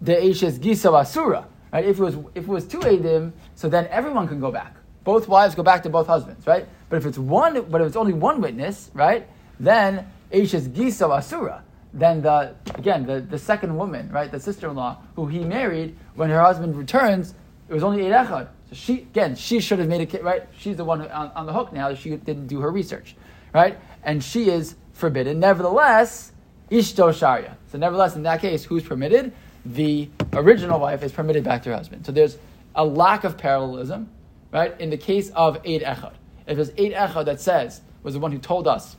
the 0.00 0.12
eshes 0.14 0.58
giso 0.58 0.98
asura, 0.98 1.46
right? 1.72 1.84
If 1.84 1.98
it 1.98 2.02
was 2.02 2.16
if 2.34 2.44
it 2.44 2.48
was 2.48 2.66
two 2.66 2.80
edim, 2.80 3.32
so 3.54 3.68
then 3.68 3.86
everyone 3.88 4.28
can 4.28 4.40
go 4.40 4.50
back. 4.50 4.76
Both 5.04 5.28
wives 5.28 5.54
go 5.54 5.62
back 5.62 5.82
to 5.82 5.90
both 5.90 6.06
husbands, 6.06 6.46
right? 6.46 6.66
But 6.88 6.96
if 6.96 7.06
it's 7.06 7.18
one, 7.18 7.62
but 7.70 7.80
if 7.80 7.86
it's 7.88 7.96
only 7.96 8.12
one 8.12 8.40
witness, 8.40 8.90
right? 8.94 9.26
Then 9.58 10.06
Aisha's 10.32 10.68
giso 10.68 11.10
asura. 11.12 11.64
Then 11.94 12.22
the 12.22 12.54
again 12.74 13.04
the, 13.06 13.20
the 13.20 13.38
second 13.38 13.76
woman, 13.76 14.10
right, 14.10 14.30
the 14.30 14.40
sister-in-law 14.40 14.98
who 15.16 15.26
he 15.26 15.40
married, 15.40 15.96
when 16.14 16.30
her 16.30 16.40
husband 16.40 16.76
returns, 16.76 17.34
it 17.68 17.74
was 17.74 17.82
only 17.82 18.02
echad. 18.04 18.48
So 18.70 18.74
she 18.74 19.00
again 19.00 19.34
she 19.34 19.60
should 19.60 19.78
have 19.78 19.88
made 19.88 20.00
a 20.02 20.06
ca- 20.06 20.22
right. 20.22 20.42
She's 20.56 20.76
the 20.76 20.84
one 20.84 21.02
on, 21.10 21.30
on 21.34 21.46
the 21.46 21.52
hook 21.52 21.72
now. 21.72 21.88
that 21.88 21.98
She 21.98 22.10
didn't 22.10 22.46
do 22.46 22.60
her 22.60 22.70
research, 22.70 23.16
right? 23.52 23.78
And 24.04 24.22
she 24.22 24.48
is 24.50 24.76
forbidden. 24.92 25.40
Nevertheless, 25.40 26.32
ishto 26.70 27.12
sharia. 27.14 27.56
So 27.70 27.78
nevertheless, 27.78 28.16
in 28.16 28.22
that 28.22 28.40
case, 28.40 28.64
who's 28.64 28.82
permitted? 28.84 29.32
The 29.64 30.08
original 30.32 30.80
wife 30.80 31.02
is 31.02 31.12
permitted 31.12 31.44
back 31.44 31.62
to 31.64 31.70
her 31.70 31.76
husband. 31.76 32.04
So 32.04 32.12
there's 32.12 32.38
a 32.74 32.84
lack 32.84 33.24
of 33.24 33.38
parallelism, 33.38 34.08
right? 34.52 34.78
In 34.80 34.90
the 34.90 34.96
case 34.96 35.30
of 35.30 35.56
Eid 35.58 35.82
Echad, 35.82 36.14
if 36.46 36.56
there's 36.56 36.70
Eid 36.70 36.92
Echad 36.92 37.26
that 37.26 37.40
says 37.40 37.80
was 38.02 38.14
the 38.14 38.20
one 38.20 38.32
who 38.32 38.38
told 38.38 38.66
us 38.66 38.96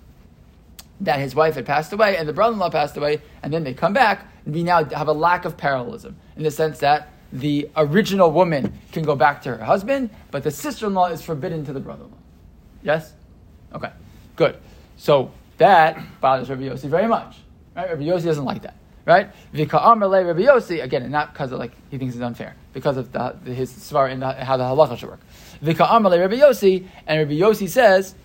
that 1.02 1.20
his 1.20 1.36
wife 1.36 1.56
had 1.56 1.66
passed 1.66 1.92
away 1.92 2.16
and 2.16 2.28
the 2.30 2.34
brother-in-law 2.34 2.70
passed 2.70 2.96
away, 2.96 3.22
and 3.42 3.52
then 3.52 3.64
they 3.64 3.74
come 3.74 3.94
back, 3.94 4.28
we 4.46 4.64
now 4.64 4.84
have 4.86 5.08
a 5.10 5.14
lack 5.14 5.44
of 5.44 5.58
parallelism 5.58 6.16
in 6.38 6.44
the 6.44 6.52
sense 6.52 6.80
that 6.80 7.10
the 7.34 7.70
original 7.76 8.32
woman 8.32 8.80
can 8.92 9.04
go 9.04 9.16
back 9.16 9.42
to 9.42 9.50
her 9.50 9.64
husband, 9.64 10.10
but 10.32 10.44
the 10.44 10.52
sister-in-law 10.52 11.08
is 11.08 11.22
forbidden 11.22 11.66
to 11.66 11.74
the 11.74 11.80
brother-in-law. 11.80 12.18
Yes? 12.84 13.14
Okay, 13.74 13.92
good. 14.36 14.58
So 14.98 15.32
that 15.58 16.00
bothers 16.22 16.50
Rabbi 16.50 16.64
Yossi 16.64 16.88
very 16.88 17.08
much. 17.08 17.38
Right? 17.76 17.90
Rabbi 17.90 18.04
Yossi 18.04 18.26
doesn't 18.26 18.46
like 18.46 18.62
that. 18.62 18.76
Right? 19.06 19.32
Vika 19.54 19.82
Amr 19.82 20.08
Le 20.08 20.26
Rabbi 20.26 20.42
Yossi, 20.44 20.82
again, 20.82 21.12
not 21.12 21.34
because 21.34 21.52
of 21.52 21.60
like 21.60 21.74
he 21.92 21.98
thinks 21.98 22.16
it's 22.16 22.24
unfair, 22.24 22.56
because 22.72 22.96
of 22.96 23.12
the, 23.12 23.34
his 23.46 23.70
svar 23.72 24.10
and 24.10 24.24
how 24.24 24.56
the 24.56 24.64
halacha 24.64 24.98
should 24.98 25.10
work. 25.10 25.20
Vika 25.62 25.90
Amr 25.90 26.10
Le 26.10 26.20
Rabbi 26.20 26.36
Yossi, 26.36 26.88
and 27.06 27.20
Rabbi 27.20 27.34
Yossi 27.34 27.68
says, 27.68 28.16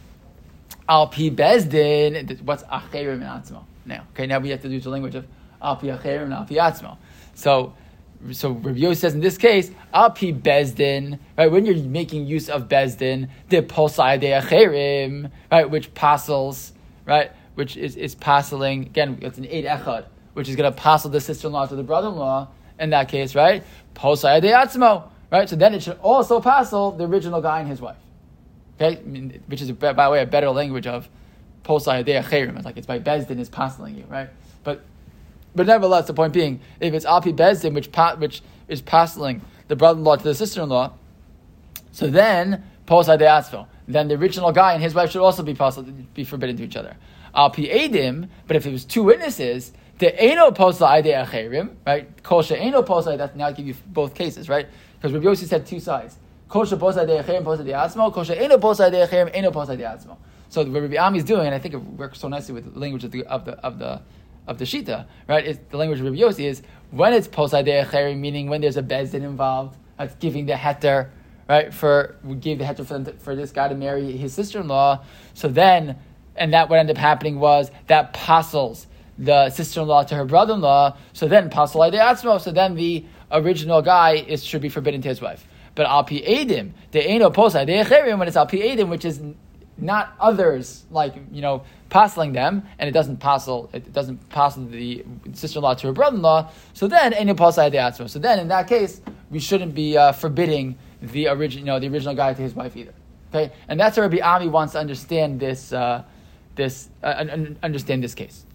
Al 0.88 1.08
Pi 1.08 1.30
Bezdin, 1.30 2.40
what's 2.42 2.62
Acherim 2.64 3.20
Atzmo? 3.20 3.64
Now, 3.84 4.06
okay, 4.12 4.26
now 4.26 4.38
we 4.38 4.50
have 4.50 4.62
to 4.62 4.68
use 4.68 4.84
the 4.84 4.90
language 4.90 5.16
of 5.16 5.26
Al 5.60 5.76
Pi 5.76 5.88
Acherim 5.88 6.24
and 6.24 6.34
Al 6.34 6.44
Pi 6.44 6.54
Atzmo. 6.54 6.96
So, 7.34 7.74
so 8.30 8.52
Rabbi 8.52 8.78
Yossi 8.78 8.96
says 8.96 9.14
in 9.14 9.20
this 9.20 9.36
case, 9.36 9.72
Al 9.92 10.10
Pi 10.10 10.32
Bezdin, 10.32 11.18
right, 11.36 11.50
when 11.50 11.66
you're 11.66 11.76
making 11.76 12.26
use 12.26 12.48
of 12.48 12.68
Bezdin, 12.68 13.28
the 13.48 13.62
Posai 13.62 14.20
de 14.20 14.30
Acherim, 14.30 15.30
right, 15.50 15.68
which 15.68 15.92
passels, 15.94 16.72
right, 17.04 17.32
which 17.56 17.76
is, 17.76 17.96
is 17.96 18.14
passing, 18.14 18.82
again, 18.82 19.18
it's 19.20 19.38
an 19.38 19.46
eight 19.46 19.64
echad, 19.64 20.04
which 20.38 20.48
is 20.48 20.54
going 20.54 20.72
to 20.72 20.78
passel 20.78 21.10
the 21.10 21.20
sister-in-law 21.20 21.66
to 21.66 21.74
the 21.74 21.82
brother-in-law, 21.82 22.48
in 22.78 22.90
that 22.90 23.08
case, 23.08 23.34
right, 23.34 23.64
Posai 23.94 25.10
right, 25.32 25.48
so 25.48 25.56
then 25.56 25.74
it 25.74 25.82
should 25.82 25.98
also 25.98 26.40
passel 26.40 26.92
the 26.92 27.04
original 27.04 27.42
guy 27.42 27.58
and 27.58 27.68
his 27.68 27.80
wife. 27.80 27.96
Okay, 28.80 28.98
I 28.98 29.02
mean, 29.02 29.42
which 29.48 29.60
is 29.60 29.72
by 29.72 29.92
the 29.92 30.10
way 30.10 30.22
a 30.22 30.26
better 30.26 30.50
language 30.50 30.86
of 30.86 31.08
posai 31.64 32.04
acherim. 32.04 32.56
It's 32.56 32.64
like 32.64 32.76
it's 32.76 32.86
by 32.86 33.00
bezdin 33.00 33.40
is 33.40 33.48
passing 33.48 33.96
you, 33.96 34.04
right? 34.08 34.30
But 34.62 34.84
but 35.56 35.66
nevertheless, 35.66 36.06
the 36.06 36.14
point 36.14 36.32
being, 36.32 36.60
if 36.78 36.94
it's 36.94 37.04
alpi 37.04 37.36
bezdin, 37.36 37.74
which 37.74 37.88
which 38.18 38.42
is 38.68 38.80
passing 38.80 39.42
the 39.66 39.74
brother-in-law 39.74 40.16
to 40.16 40.22
the 40.22 40.34
sister-in-law, 40.36 40.92
so 41.90 42.06
then 42.06 42.62
posai 42.86 43.18
deatzvo, 43.20 43.66
then 43.88 44.06
the 44.06 44.14
original 44.14 44.52
guy 44.52 44.74
and 44.74 44.82
his 44.82 44.94
wife 44.94 45.10
should 45.10 45.22
also 45.22 45.42
be 45.42 45.54
possible, 45.54 45.92
be 46.14 46.22
forbidden 46.22 46.56
to 46.56 46.62
each 46.62 46.76
other. 46.76 46.96
Alpi 47.34 47.68
edim, 47.68 48.28
but 48.46 48.56
if 48.56 48.64
it 48.64 48.72
was 48.72 48.84
two 48.84 49.02
witnesses, 49.02 49.72
the 49.98 50.20
eno 50.20 50.50
posai 50.50 51.04
acherim, 51.04 51.76
right? 51.86 52.22
Kosha 52.22 52.58
eno 52.58 52.82
posai. 52.82 53.18
That's 53.18 53.34
now 53.36 53.50
give 53.50 53.66
you 53.66 53.74
both 53.86 54.14
cases, 54.14 54.48
right? 54.48 54.66
Because 54.96 55.12
Rabbi 55.12 55.26
Yossi 55.26 55.46
said 55.46 55.66
two 55.66 55.80
sides. 55.80 56.16
Kosha 56.48 56.78
posai 56.78 57.06
de'acherim 57.06 57.42
posai 57.42 57.64
de'atzmo. 57.64 58.12
Kosha 58.12 58.36
eno 58.36 58.58
posai 58.58 58.90
de'acherim 58.90 59.30
eno 59.34 59.50
posai 59.50 59.76
de'atzmo. 59.76 60.16
So 60.48 60.64
what 60.64 60.82
Rabbi 60.82 60.96
Ami 60.96 61.18
is 61.18 61.24
doing, 61.24 61.46
and 61.46 61.54
I 61.54 61.58
think 61.58 61.74
it 61.74 61.78
works 61.78 62.20
so 62.20 62.28
nicely 62.28 62.54
with 62.54 62.72
the 62.72 62.78
language 62.78 63.04
of 63.04 63.10
the 63.10 63.24
of 63.24 63.44
the 63.44 63.52
of 63.58 63.78
the 63.78 64.00
of 64.46 64.58
the 64.58 64.64
shita, 64.64 65.06
right? 65.28 65.44
Is 65.44 65.58
the 65.70 65.76
language 65.76 66.00
of 66.00 66.06
Rabbi 66.06 66.18
Yossi 66.18 66.44
is 66.44 66.62
when 66.90 67.12
it's 67.12 67.28
posai 67.28 67.66
de'acherim, 67.66 68.18
meaning 68.18 68.48
when 68.48 68.60
there's 68.60 68.76
a 68.76 68.82
bezdin 68.82 69.22
involved, 69.22 69.76
that's 69.98 70.14
giving 70.14 70.46
the 70.46 70.54
heter, 70.54 71.10
right? 71.48 71.74
For 71.74 72.16
we 72.22 72.36
gave 72.36 72.58
the 72.58 72.64
heter 72.64 72.86
for, 72.86 73.12
for 73.18 73.34
this 73.34 73.50
guy 73.50 73.68
to 73.68 73.74
marry 73.74 74.16
his 74.16 74.32
sister-in-law. 74.32 75.04
So 75.34 75.48
then, 75.48 75.98
and 76.36 76.54
that 76.54 76.70
what 76.70 76.78
ended 76.78 76.96
up 76.96 77.00
happening 77.00 77.40
was 77.40 77.70
that 77.88 78.10
apostles 78.10 78.86
the 79.18 79.50
sister-in-law 79.50 80.04
to 80.04 80.14
her 80.14 80.24
brother-in-law. 80.24 80.96
So 81.12 81.26
then 81.28 81.50
pasalai 81.50 81.92
de'atzmo. 81.92 82.40
So 82.40 82.52
then 82.52 82.74
the 82.74 83.04
original 83.30 83.82
guy 83.82 84.12
is 84.14 84.44
should 84.44 84.62
be 84.62 84.68
forbidden 84.68 85.02
to 85.02 85.08
his 85.08 85.20
wife. 85.20 85.46
But 85.74 85.86
al 85.86 86.04
pi 86.04 86.20
edim, 86.20 86.72
the 86.92 87.02
eno 87.02 87.30
posai 87.30 87.66
de'acherim, 87.66 88.18
when 88.18 88.28
it's 88.28 88.36
al 88.36 88.46
pi 88.46 88.58
edim, 88.58 88.88
which 88.88 89.04
is 89.04 89.20
not 89.76 90.14
others 90.18 90.84
like 90.90 91.14
you 91.30 91.42
know 91.42 91.64
passing 91.88 92.32
them, 92.32 92.66
and 92.78 92.88
it 92.88 92.92
doesn't 92.92 93.18
passel 93.18 93.70
it 93.72 93.92
doesn't 93.92 94.28
passel 94.28 94.66
the 94.66 95.04
sister-in-law 95.32 95.74
to 95.74 95.88
her 95.88 95.92
brother-in-law. 95.92 96.50
So 96.74 96.86
then 96.88 97.12
eno 97.12 97.34
posai 97.34 97.72
de'atzmo. 97.72 98.08
So 98.08 98.18
then 98.18 98.38
in 98.38 98.48
that 98.48 98.68
case, 98.68 99.00
we 99.30 99.40
shouldn't 99.40 99.74
be 99.74 99.96
uh, 99.96 100.12
forbidding 100.12 100.78
the 101.02 101.28
original 101.28 101.60
you 101.60 101.66
know 101.66 101.78
the 101.80 101.88
original 101.88 102.14
guy 102.14 102.34
to 102.34 102.42
his 102.42 102.54
wife 102.54 102.76
either. 102.76 102.94
Okay, 103.34 103.52
and 103.68 103.78
that's 103.78 103.96
where 103.96 104.08
Rabbi 104.08 104.22
Ami 104.22 104.48
wants 104.48 104.72
to 104.72 104.78
understand 104.78 105.38
this 105.38 105.72
uh, 105.72 106.02
this 106.54 106.88
uh, 107.02 107.24
understand 107.62 108.02
this 108.02 108.14
case. 108.14 108.46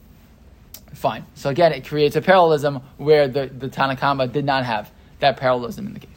Fine. 0.93 1.25
So 1.33 1.49
again, 1.49 1.73
it 1.73 1.87
creates 1.87 2.15
a 2.15 2.21
parallelism 2.21 2.81
where 2.97 3.27
the, 3.27 3.47
the 3.47 3.67
Tanakama 3.67 4.31
did 4.31 4.45
not 4.45 4.63
have 4.63 4.91
that 5.19 5.37
parallelism 5.37 5.87
in 5.87 5.93
the 5.93 5.99
case. 5.99 6.09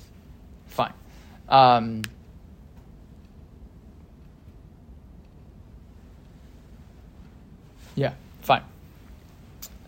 Fine. 0.66 0.92
Um, 1.48 2.02
yeah, 7.94 8.12
fine. 8.42 8.62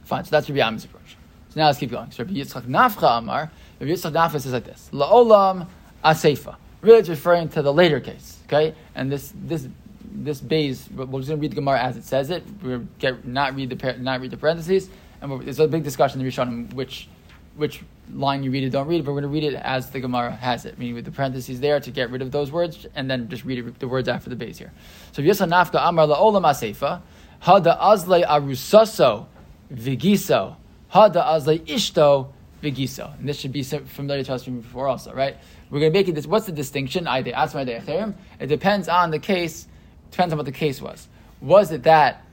Fine. 0.05 0.25
So 0.25 0.31
that's 0.31 0.49
Rabbi 0.49 0.67
Ami's 0.67 0.85
approach. 0.87 1.17
So 1.51 1.61
now 1.61 1.67
let's 1.67 1.79
keep 1.79 1.91
going. 1.91 2.11
So 2.11 2.25
Rabbi 2.25 2.37
Yitzchak 2.37 2.63
Nafcha 2.63 3.19
Amar, 3.19 3.51
Rabbi 3.81 3.93
Yitzchak 3.93 4.13
Nafcha 4.13 4.41
says 4.41 4.53
like 4.53 4.65
this: 4.65 4.89
La'olam 4.93 5.67
aseifa. 6.03 6.57
Really, 6.81 7.01
it's 7.01 7.09
referring 7.09 7.49
to 7.51 7.63
the 7.63 7.73
later 7.73 8.01
case. 8.01 8.39
Okay, 8.47 8.75
and 8.95 9.13
this 9.13 9.35
this 9.45 9.69
this 10.13 10.41
base, 10.41 10.89
we're 10.95 11.05
just 11.05 11.11
going 11.11 11.23
to 11.25 11.37
read 11.37 11.53
the 11.53 11.57
Gemara 11.57 11.81
as 11.81 11.97
it 11.97 12.05
says 12.05 12.31
it. 12.31 12.45
We're 12.63 12.87
get 12.99 13.27
not 13.27 13.55
read 13.55 13.71
the 13.71 13.93
not 13.99 14.21
read 14.21 14.31
the 14.31 14.37
parentheses, 14.37 14.89
and 15.21 15.43
there's 15.43 15.61
a 15.61 15.69
big 15.69 15.85
discussion 15.85 16.21
in 16.21 16.27
the 16.27 16.33
Rishonim 16.33 16.73
which 16.75 17.09
which 17.57 17.83
line 18.15 18.43
you 18.43 18.51
read 18.51 18.65
it, 18.65 18.71
don't 18.71 18.87
read 18.87 19.01
it, 19.01 19.05
but 19.05 19.13
we're 19.13 19.21
going 19.21 19.31
to 19.31 19.35
read 19.35 19.45
it 19.45 19.55
as 19.55 19.91
the 19.91 20.01
Gemara 20.01 20.31
has 20.31 20.65
it, 20.65 20.79
meaning 20.79 20.95
with 20.95 21.05
the 21.05 21.11
parentheses 21.11 21.61
there 21.61 21.81
to 21.81 21.91
get 21.91 22.11
rid 22.11 22.23
of 22.23 22.31
those 22.31 22.51
words, 22.53 22.87
and 22.95 23.11
then 23.11 23.29
just 23.29 23.45
read 23.45 23.59
it, 23.59 23.79
the 23.81 23.89
words 23.89 24.09
after 24.09 24.31
the 24.31 24.37
base 24.37 24.59
here. 24.59 24.73
So 25.13 25.23
Yisa 25.23 25.49
Nafka 25.49 25.87
Amar 25.87 26.07
La'olam 26.07 26.45
Asefa, 26.45 27.03
Hada 27.43 27.79
Azle 27.79 28.25
Arusaso 28.25 29.27
Vigiso, 29.73 30.57
Hada 30.93 31.25
Azle 31.27 31.59
Ishto 31.67 32.33
Vigiso. 32.63 33.19
And 33.19 33.29
this 33.29 33.39
should 33.39 33.53
be 33.53 33.63
familiar 33.63 34.23
to 34.25 34.35
us 34.35 34.45
from 34.45 34.61
before 34.61 34.89
also, 34.89 35.13
right? 35.13 35.37
We're 35.71 35.81
going 35.81 35.93
to 35.93 35.99
make 35.99 36.09
it 36.09 36.15
this. 36.15 36.27
What's 36.27 36.47
the 36.47 36.53
distinction? 36.53 37.07
It 37.09 38.47
depends 38.47 38.89
on 38.89 39.11
the 39.11 39.19
case, 39.19 39.67
depends 40.11 40.33
on 40.33 40.39
what 40.39 40.47
the 40.47 40.53
case 40.53 40.81
was. 40.81 41.09
Was 41.41 41.71
it 41.71 41.85
that, 41.85 42.25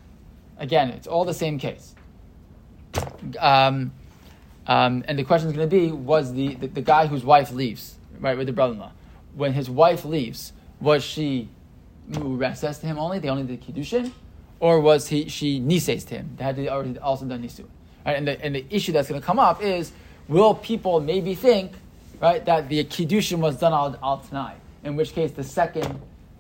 again, 0.58 0.90
it's 0.90 1.08
all 1.08 1.26
the 1.26 1.34
same 1.34 1.60
case. 1.60 1.96
Um, 3.40 3.92
um, 4.68 5.04
and 5.08 5.20
the 5.20 5.24
question 5.24 5.50
is 5.50 5.56
going 5.56 5.70
to 5.70 5.76
be: 5.76 5.92
Was 5.92 6.34
the, 6.34 6.56
the, 6.56 6.68
the 6.68 6.82
guy 6.82 7.08
whose 7.08 7.24
wife 7.24 7.52
leaves, 7.52 7.96
right, 8.20 8.38
with 8.38 8.48
the 8.48 8.54
brother-in-law, 8.54 8.92
when 9.36 9.54
his 9.54 9.70
wife 9.70 10.06
leaves, 10.06 10.54
was 10.80 11.04
she 11.04 11.50
mureses 12.10 12.80
to 12.80 12.88
him 12.88 12.98
only? 12.98 13.20
They 13.20 13.30
only 13.30 13.44
did 13.44 13.62
kiddushin, 13.62 14.12
or 14.60 14.80
was 14.80 15.08
he 15.08 15.30
she 15.30 15.60
nises 15.60 16.06
to 16.06 16.16
him? 16.16 16.32
They 16.38 16.44
had 16.44 16.60
already 16.68 16.98
also 17.00 17.26
done 17.26 17.44
nisu. 17.44 17.66
Right? 18.06 18.18
And 18.18 18.28
the 18.28 18.44
and 18.44 18.56
the 18.56 18.66
issue 18.70 18.92
that's 18.92 19.08
going 19.08 19.22
to 19.22 19.26
come 19.26 19.40
up 19.40 19.62
is: 19.62 19.92
Will 20.28 20.56
people 20.56 21.00
maybe 21.00 21.36
think, 21.36 21.74
right, 22.20 22.44
that 22.46 22.68
the 22.70 22.84
kiddushin 22.86 23.40
was 23.40 23.58
done 23.58 23.74
al, 23.74 23.98
al 24.02 24.18
tonight? 24.20 24.58
In 24.84 24.96
which 24.96 25.14
case, 25.14 25.32
the 25.32 25.44
second, 25.44 26.00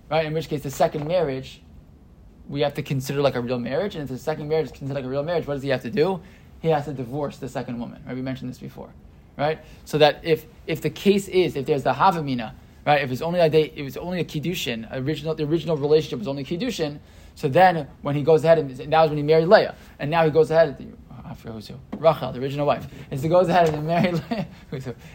right, 0.09 0.25
in 0.25 0.33
which 0.33 0.49
case 0.49 0.63
the 0.63 0.71
second 0.71 1.07
marriage, 1.07 1.61
we 2.47 2.61
have 2.61 2.73
to 2.75 2.83
consider 2.83 3.21
like 3.21 3.35
a 3.35 3.41
real 3.41 3.59
marriage, 3.59 3.95
and 3.95 4.03
if 4.03 4.09
the 4.09 4.17
second 4.17 4.47
marriage 4.47 4.67
is 4.67 4.71
considered 4.71 4.95
like 4.95 5.05
a 5.05 5.09
real 5.09 5.23
marriage, 5.23 5.47
what 5.47 5.55
does 5.55 5.63
he 5.63 5.69
have 5.69 5.81
to 5.81 5.89
do? 5.89 6.21
he 6.65 6.71
has 6.71 6.85
to 6.85 6.93
divorce 6.93 7.37
the 7.37 7.47
second 7.47 7.79
woman. 7.79 8.01
Right? 8.05 8.15
We 8.15 8.21
mentioned 8.21 8.49
this 8.49 8.57
before, 8.57 8.89
right? 9.37 9.59
So 9.85 9.97
that 9.99 10.21
if 10.23 10.45
if 10.67 10.81
the 10.81 10.89
case 10.89 11.27
is 11.27 11.55
if 11.55 11.65
there's 11.65 11.83
the 11.83 11.93
havamina, 11.93 12.53
right? 12.85 13.01
If 13.01 13.11
it's 13.11 13.21
only 13.21 13.39
a 13.39 13.49
day, 13.49 13.71
it 13.75 13.83
was 13.83 13.97
only 13.97 14.19
a 14.19 14.25
kiddushin. 14.25 14.87
Original 14.91 15.35
the 15.35 15.43
original 15.43 15.77
relationship 15.77 16.19
was 16.19 16.27
only 16.27 16.43
kiddushin. 16.43 16.99
So 17.35 17.47
then 17.47 17.87
when 18.01 18.15
he 18.15 18.23
goes 18.23 18.43
ahead 18.43 18.59
and 18.59 18.89
now 18.89 19.03
is 19.03 19.09
when 19.09 19.17
he 19.17 19.23
married 19.23 19.47
Leah, 19.47 19.75
and 19.99 20.09
now 20.09 20.23
he 20.25 20.31
goes 20.31 20.51
ahead. 20.51 20.95
I 21.27 21.33
forget 21.33 21.53
who's 21.53 21.67
who. 21.67 21.75
Rachel, 21.97 22.31
the 22.31 22.39
original 22.39 22.67
wife. 22.67 22.87
And 23.09 23.19
so 23.19 23.23
he 23.23 23.29
goes 23.29 23.49
ahead 23.49 23.69
and 23.69 23.85
marry 23.93 24.11
Leah. 24.11 24.47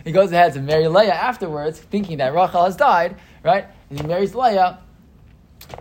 he 0.04 0.12
goes 0.12 0.32
ahead 0.32 0.52
to 0.54 0.60
marry 0.60 0.86
Leah 0.88 1.14
afterwards, 1.14 1.78
thinking 1.78 2.18
that 2.18 2.34
Rachel 2.34 2.64
has 2.64 2.76
died, 2.76 3.16
right? 3.44 3.66
And 3.90 4.00
he 4.00 4.06
marries 4.06 4.34
Leah. 4.34 4.78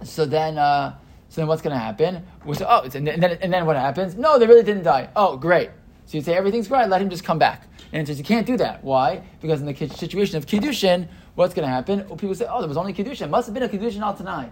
So 0.03 0.25
then, 0.25 0.57
uh, 0.57 0.97
so 1.29 1.41
then 1.41 1.47
what's 1.47 1.61
going 1.61 1.73
to 1.73 1.79
happen? 1.79 2.25
We 2.43 2.55
say, 2.55 2.65
oh, 2.67 2.81
and 2.81 3.07
then, 3.07 3.23
and 3.23 3.53
then 3.53 3.65
what 3.65 3.75
happens? 3.75 4.15
No, 4.15 4.37
they 4.37 4.47
really 4.47 4.63
didn't 4.63 4.83
die. 4.83 5.09
Oh, 5.15 5.37
great. 5.37 5.69
So 6.05 6.17
you 6.17 6.23
say 6.23 6.33
everything's 6.33 6.67
great, 6.67 6.89
let 6.89 7.01
him 7.01 7.09
just 7.09 7.23
come 7.23 7.37
back. 7.37 7.67
And 7.93 8.05
says 8.07 8.17
you 8.17 8.23
can't 8.23 8.45
do 8.45 8.57
that. 8.57 8.83
Why? 8.83 9.23
Because 9.41 9.61
in 9.61 9.67
the 9.67 9.75
situation 9.89 10.37
of 10.37 10.45
Kiddushin, 10.45 11.07
what's 11.35 11.53
going 11.53 11.67
to 11.67 11.71
happen? 11.71 12.07
Well, 12.07 12.17
people 12.17 12.35
say, 12.35 12.45
oh, 12.49 12.59
there 12.59 12.67
was 12.67 12.77
only 12.77 12.93
Kiddushin. 12.93 13.23
It 13.23 13.29
must 13.29 13.47
have 13.47 13.53
been 13.53 13.63
a 13.63 13.69
Kiddushin 13.69 14.01
all 14.01 14.15
tanai. 14.15 14.49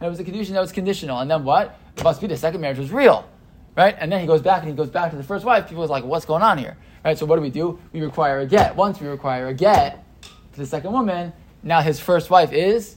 And 0.00 0.06
it 0.06 0.08
was 0.08 0.18
a 0.20 0.24
Kiddushin 0.24 0.50
that 0.50 0.60
was 0.60 0.72
conditional. 0.72 1.18
And 1.18 1.30
then 1.30 1.44
what? 1.44 1.78
It 1.96 2.04
must 2.04 2.20
be 2.20 2.26
the 2.26 2.36
second 2.36 2.60
marriage 2.60 2.78
was 2.78 2.90
real. 2.90 3.28
Right? 3.76 3.96
And 3.98 4.10
then 4.10 4.20
he 4.20 4.26
goes 4.26 4.42
back 4.42 4.60
and 4.62 4.70
he 4.70 4.76
goes 4.76 4.90
back 4.90 5.10
to 5.10 5.16
the 5.16 5.22
first 5.22 5.44
wife. 5.44 5.68
People 5.68 5.84
are 5.84 5.88
like, 5.88 6.04
what's 6.04 6.24
going 6.24 6.42
on 6.42 6.58
here? 6.58 6.76
Right? 7.04 7.18
So 7.18 7.26
what 7.26 7.36
do 7.36 7.42
we 7.42 7.50
do? 7.50 7.78
We 7.92 8.02
require 8.02 8.40
a 8.40 8.46
get. 8.46 8.74
Once 8.74 9.00
we 9.00 9.06
require 9.06 9.48
a 9.48 9.54
get 9.54 10.04
to 10.22 10.58
the 10.58 10.66
second 10.66 10.92
woman, 10.92 11.32
now 11.62 11.80
his 11.80 12.00
first 12.00 12.30
wife 12.30 12.52
is 12.52 12.96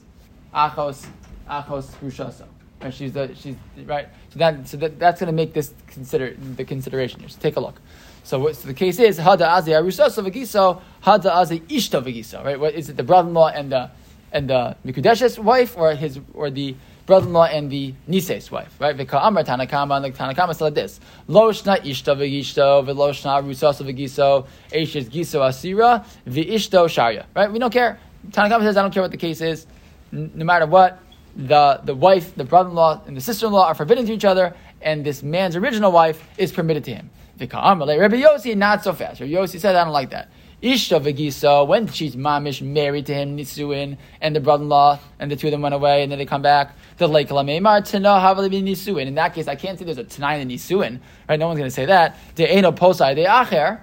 Achos, 0.54 1.06
Achos 1.48 1.86
Rushaso. 2.02 2.46
Right? 2.80 2.92
She's 2.92 3.12
the 3.12 3.34
she's 3.34 3.56
right. 3.86 4.08
So 4.30 4.38
that 4.38 4.68
so 4.68 4.76
that, 4.76 4.98
that's 4.98 5.20
going 5.20 5.28
to 5.28 5.32
make 5.34 5.54
this 5.54 5.72
consider 5.86 6.34
the 6.34 6.64
consideration 6.64 7.20
here. 7.20 7.28
So 7.28 7.38
take 7.40 7.56
a 7.56 7.60
look. 7.60 7.80
So, 8.24 8.52
so 8.52 8.68
the 8.68 8.74
case 8.74 8.98
is 8.98 9.18
hada 9.18 9.48
azi 9.48 9.68
arusaso 9.68 10.26
v'giso 10.26 10.80
hada 11.02 11.30
azi 11.30 11.60
ishto 11.62 12.02
v'giso. 12.02 12.44
Right? 12.44 12.58
What 12.58 12.74
is 12.74 12.88
it? 12.88 12.96
The 12.96 13.02
brother-in-law 13.02 13.48
and 13.48 13.72
the 13.72 13.90
and 14.32 14.50
the 14.50 14.76
mikudesh's 14.84 15.38
wife, 15.38 15.76
or 15.76 15.94
his 15.94 16.20
or 16.34 16.50
the 16.50 16.76
brother-in-law 17.06 17.44
and 17.44 17.70
the 17.70 17.94
nise's 18.06 18.50
wife, 18.50 18.74
right? 18.80 18.96
V'ka 18.96 19.20
amar 19.22 19.44
tanakama, 19.44 19.96
and 19.96 20.06
the 20.06 20.18
tanakama 20.18 20.54
said 20.54 20.74
this: 20.74 21.00
Lo 21.28 21.52
shna 21.52 21.78
ishto 21.82 22.16
v'gishto, 22.16 22.84
v'lo 22.84 23.10
shna 23.10 23.42
rusaso 23.42 23.84
v'giso, 23.84 24.46
eshes 24.72 25.08
giso 25.10 25.40
asira, 25.40 26.04
v'ishto 26.26 26.88
sharia. 26.88 27.26
Right? 27.34 27.50
We 27.50 27.58
don't 27.58 27.72
care. 27.72 27.98
Tanakama 28.30 28.62
says, 28.62 28.76
I 28.76 28.82
don't 28.82 28.92
care 28.92 29.02
what 29.02 29.10
the 29.10 29.18
case 29.18 29.42
is, 29.42 29.66
no 30.14 30.44
matter 30.44 30.66
what 30.66 31.00
the, 31.36 31.80
the 31.84 31.94
wife, 31.94 32.34
the 32.34 32.44
brother 32.44 32.70
in 32.70 32.74
law, 32.74 33.02
and 33.06 33.16
the 33.16 33.20
sister 33.20 33.46
in 33.46 33.52
law 33.52 33.66
are 33.66 33.74
forbidden 33.74 34.06
to 34.06 34.12
each 34.12 34.24
other, 34.24 34.54
and 34.80 35.04
this 35.04 35.22
man's 35.22 35.56
original 35.56 35.90
wife 35.90 36.22
is 36.38 36.52
permitted 36.52 36.84
to 36.84 36.94
him. 36.94 37.10
Rabbi 37.40 37.48
Yossi, 37.50 38.56
not 38.56 38.84
so 38.84 38.92
fast. 38.92 39.20
Rabbi 39.20 39.32
Yossi 39.32 39.58
said, 39.58 39.74
I 39.74 39.84
don't 39.84 39.92
like 39.92 40.10
that. 40.10 40.30
Ishta 40.62 40.98
V'giso, 40.98 41.66
when 41.66 41.88
she's 41.88 42.16
mamish 42.16 42.62
married 42.62 43.06
to 43.06 43.14
him, 43.14 43.36
Nisuin, 43.36 43.98
and 44.20 44.34
the 44.34 44.40
brother-in-law, 44.40 44.98
and 45.18 45.30
the 45.30 45.36
two 45.36 45.48
of 45.48 45.50
them 45.50 45.60
went 45.60 45.74
away, 45.74 46.02
and 46.02 46.10
then 46.10 46.18
they 46.18 46.24
come 46.24 46.42
back, 46.42 46.74
the 46.96 47.06
lake 47.06 47.28
Lameimar, 47.28 47.84
Tana 47.84 48.08
Havali 48.08 48.62
Nisuin. 48.62 49.06
In 49.06 49.14
that 49.16 49.34
case, 49.34 49.48
I 49.48 49.56
can't 49.56 49.78
say 49.78 49.84
there's 49.84 49.98
a 49.98 50.04
Tanai 50.04 50.40
in 50.40 50.48
Nisuin, 50.48 51.00
right? 51.28 51.38
No 51.38 51.48
one's 51.48 51.58
going 51.58 51.68
to 51.68 51.74
say 51.74 51.86
that. 51.86 52.16
The 52.36 52.50
Eno 52.50 52.72
Posai 52.72 53.14
De 53.14 53.24
Acher, 53.24 53.80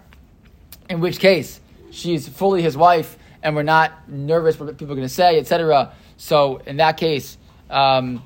in 0.90 1.02
which 1.02 1.20
case, 1.20 1.60
she's 1.92 2.28
fully 2.28 2.62
his 2.62 2.76
wife, 2.76 3.18
and 3.44 3.56
we're 3.56 3.64
not 3.64 4.10
nervous 4.10 4.60
what 4.60 4.76
people 4.78 4.94
are 4.94 4.96
going 4.96 5.08
to 5.08 5.14
say, 5.14 5.38
etc. 5.38 5.92
So, 6.22 6.62
in 6.68 6.78
that 6.78 6.98
case, 6.98 7.40
um, 7.72 8.22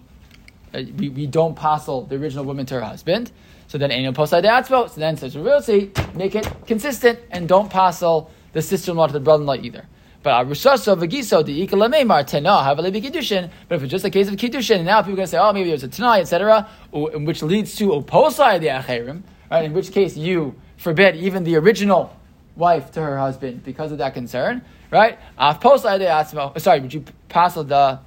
uh, 0.73 0.81
we, 0.97 1.07
we 1.07 1.27
don't 1.27 1.55
passel 1.55 2.01
the 2.01 2.17
original 2.17 2.43
woman 2.43 2.65
to 2.65 2.73
her 2.73 2.81
husband. 2.81 3.31
So 3.67 3.77
then 3.77 3.89
Enyo 3.89 4.13
Posai 4.13 4.43
Deatzvo. 4.43 4.89
So 4.89 4.99
then 4.99 5.15
says 5.15 5.33
Rilsi, 5.33 6.13
make 6.13 6.35
it 6.35 6.45
consistent 6.67 7.19
and 7.31 7.47
don't 7.47 7.69
passel 7.69 8.29
the 8.51 8.61
sister 8.61 8.91
in 8.91 8.97
law 8.97 9.07
to 9.07 9.13
the 9.13 9.21
brother 9.21 9.43
in 9.43 9.47
law 9.47 9.55
either. 9.55 9.85
But 10.23 10.45
Arushaso 10.45 10.97
Vagiso 11.01 11.45
the 11.45 11.65
Ikalamemar 11.65 12.29
Tena 12.29 12.65
have 12.65 12.79
a 12.79 12.83
Kiddushin. 12.83 13.49
But 13.69 13.75
if 13.75 13.83
it's 13.83 13.91
just 13.91 14.03
a 14.03 14.09
case 14.09 14.27
of 14.27 14.35
Kiddushin, 14.35 14.83
now 14.83 15.01
people 15.01 15.21
are 15.21 15.23
to 15.23 15.27
say, 15.27 15.37
oh, 15.37 15.53
maybe 15.53 15.71
was 15.71 15.83
a 15.83 15.87
Tanai, 15.87 16.19
etc., 16.19 16.67
which 16.91 17.41
leads 17.43 17.77
to 17.77 17.91
Oposai 17.91 18.59
the 18.59 18.67
Acherim, 18.67 19.23
right? 19.49 19.63
In 19.63 19.71
which 19.71 19.93
case 19.93 20.17
you 20.17 20.53
forbid 20.75 21.15
even 21.15 21.45
the 21.45 21.55
original 21.55 22.13
wife 22.57 22.91
to 22.91 23.01
her 23.01 23.17
husband 23.17 23.63
because 23.63 23.93
of 23.93 23.99
that 23.99 24.13
concern, 24.13 24.61
right? 24.91 25.17
Af 25.37 25.61
Posai 25.61 25.97
de 25.99 26.05
Atzmo. 26.05 26.59
Sorry, 26.59 26.81
would 26.81 26.93
you 26.93 27.05
passel 27.35 27.65
the 27.65 27.99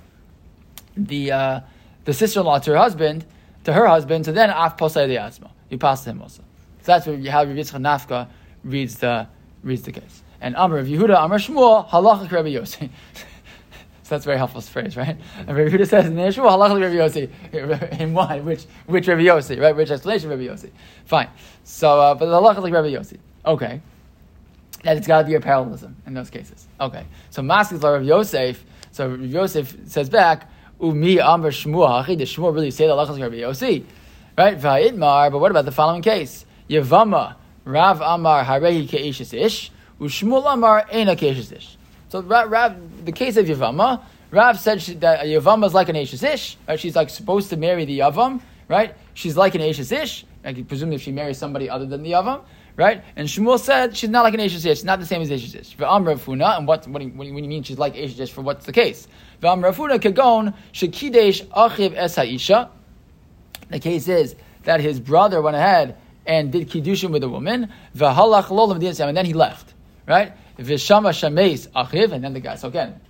the 0.96 1.30
uh, 1.30 1.60
the 2.06 2.14
sister-in-law 2.14 2.58
to 2.60 2.70
her 2.70 2.78
husband, 2.78 3.26
to 3.64 3.72
her 3.72 3.86
husband, 3.86 4.24
so 4.24 4.32
then 4.32 4.48
af 4.48 4.78
posay 4.78 5.16
asma. 5.16 5.50
You 5.68 5.76
pass 5.76 6.06
him 6.06 6.22
also. 6.22 6.42
So 6.82 6.92
that's 6.92 7.04
how 7.04 7.12
Rabbi 7.12 7.60
Yitzchak 7.60 7.82
Nafka 7.88 8.28
reads 8.64 8.96
the 8.96 9.28
reads 9.62 9.82
the 9.82 9.92
case. 9.92 10.22
And 10.40 10.56
Amr 10.56 10.78
of 10.78 10.86
Yehuda, 10.86 11.14
Amr 11.14 11.38
Shmuel, 11.38 11.86
halacha 11.90 12.30
Rabbi 12.30 12.48
Yossi. 12.48 12.88
so 14.02 14.08
that's 14.08 14.24
a 14.24 14.28
very 14.28 14.38
helpful 14.38 14.62
phrase, 14.62 14.96
right? 14.96 15.18
And 15.46 15.54
Rabbi 15.54 15.68
Yehuda 15.68 15.86
says 15.86 16.06
in 16.06 16.16
the 16.16 16.22
Shmuel, 16.22 16.50
halacha 16.56 16.80
Rabbi 16.80 16.96
Yossi. 17.02 18.00
In 18.00 18.14
what? 18.14 18.42
Which 18.42 18.64
which 18.86 19.06
Rabbi 19.06 19.24
Yossi, 19.24 19.60
right? 19.60 19.76
Which 19.76 19.90
explanation 19.90 20.30
Rabbi 20.30 20.46
Yossi? 20.46 20.70
Fine. 21.04 21.28
So, 21.64 22.00
uh, 22.00 22.14
but 22.14 22.26
the 22.26 22.40
halacha 22.40 22.62
like 22.62 22.72
Rabbi 22.72 22.88
Yossi. 22.88 23.18
Okay. 23.44 23.82
That 24.84 24.96
it's 24.96 25.06
got 25.06 25.22
to 25.22 25.26
be 25.26 25.34
a 25.34 25.40
parallelism 25.40 25.96
in 26.06 26.14
those 26.14 26.30
cases. 26.30 26.66
Okay. 26.80 27.04
So 27.28 27.42
Maskis 27.42 27.82
Rabbi 27.82 28.04
Yosef. 28.04 28.64
So 28.98 29.14
Yosef 29.14 29.76
says 29.86 30.10
back. 30.10 30.50
Umi 30.80 31.20
Amr 31.20 31.52
Shmuel. 31.52 32.18
Does 32.18 32.34
Shmuel 32.34 32.52
really 32.52 32.72
say 32.72 32.88
that 32.88 32.94
Lachas 32.94 33.20
Rabbi 33.20 33.36
Yossi? 33.36 33.84
Right? 34.36 34.58
Va'idmar. 34.58 35.30
But 35.30 35.38
what 35.38 35.52
about 35.52 35.66
the 35.66 35.70
following 35.70 36.02
case? 36.02 36.44
Yavama 36.68 37.36
Rav 37.64 38.00
Amar 38.00 38.44
Harehi 38.44 38.88
Keishis 38.88 39.32
Ish. 39.32 39.70
Ushmuel 40.00 40.52
Amar 40.52 40.84
Ena 40.90 41.14
Keishis 41.14 41.52
Ish. 41.52 41.76
So 42.08 42.22
Rav, 42.22 43.04
the 43.04 43.12
case 43.12 43.36
of 43.36 43.46
Yavama, 43.46 44.02
Rav 44.32 44.58
said 44.58 44.82
she, 44.82 44.94
that 44.94 45.26
Yavama 45.26 45.66
is 45.66 45.74
like 45.74 45.88
an 45.88 45.94
Eishes 45.94 46.24
Ish. 46.24 46.56
Right? 46.66 46.80
She's 46.80 46.96
like 46.96 47.08
supposed 47.08 47.50
to 47.50 47.56
marry 47.56 47.84
the 47.84 48.00
Yavam. 48.00 48.40
Right? 48.66 48.96
She's 49.14 49.36
like 49.36 49.54
an 49.54 49.60
Eishes 49.60 49.92
Ish. 49.92 50.24
Can 50.42 50.64
presume 50.64 50.92
if 50.92 51.02
she 51.02 51.12
marries 51.12 51.38
somebody 51.38 51.70
other 51.70 51.86
than 51.86 52.02
the 52.02 52.10
Yavam 52.10 52.40
right? 52.78 53.02
And 53.16 53.28
Shmuel 53.28 53.58
said 53.58 53.96
she's 53.96 54.08
not 54.08 54.22
like 54.22 54.34
an 54.34 54.40
Eshes 54.40 54.62
She's 54.62 54.84
not 54.84 55.00
the 55.00 55.04
same 55.04 55.20
as 55.20 55.30
Eshes 55.30 55.74
V'am 55.74 56.04
Rafuna, 56.04 56.56
and 56.56 56.66
what, 56.66 56.86
what, 56.86 57.00
do 57.00 57.08
you, 57.08 57.12
what 57.12 57.24
do 57.24 57.30
you 57.30 57.42
mean 57.42 57.64
she's 57.64 57.76
like 57.76 57.94
Eshes 57.94 58.30
for 58.30 58.40
what's 58.40 58.64
the 58.64 58.72
case? 58.72 59.08
V'am 59.42 59.60
Rafuna 59.60 59.98
kagon 59.98 60.54
shekidesh 60.72 61.44
achiv 61.48 61.94
es 61.94 62.14
ha'isha. 62.14 62.70
The 63.68 63.80
case 63.80 64.08
is 64.08 64.36
that 64.62 64.80
his 64.80 65.00
brother 65.00 65.42
went 65.42 65.56
ahead 65.56 65.98
and 66.24 66.52
did 66.52 66.70
kiddushin 66.70 67.10
with 67.10 67.24
a 67.24 67.28
woman, 67.28 67.72
v'halach 67.96 68.44
lolam 68.44 69.08
and 69.08 69.16
then 69.16 69.26
he 69.26 69.34
left, 69.34 69.74
right? 70.06 70.32
V'shama 70.56 71.10
shameis 71.10 71.68
achiv, 71.70 72.12
and 72.12 72.22
then 72.22 72.32
the 72.32 72.40
guy. 72.40 72.54
So 72.54 72.68
again, 72.68 73.00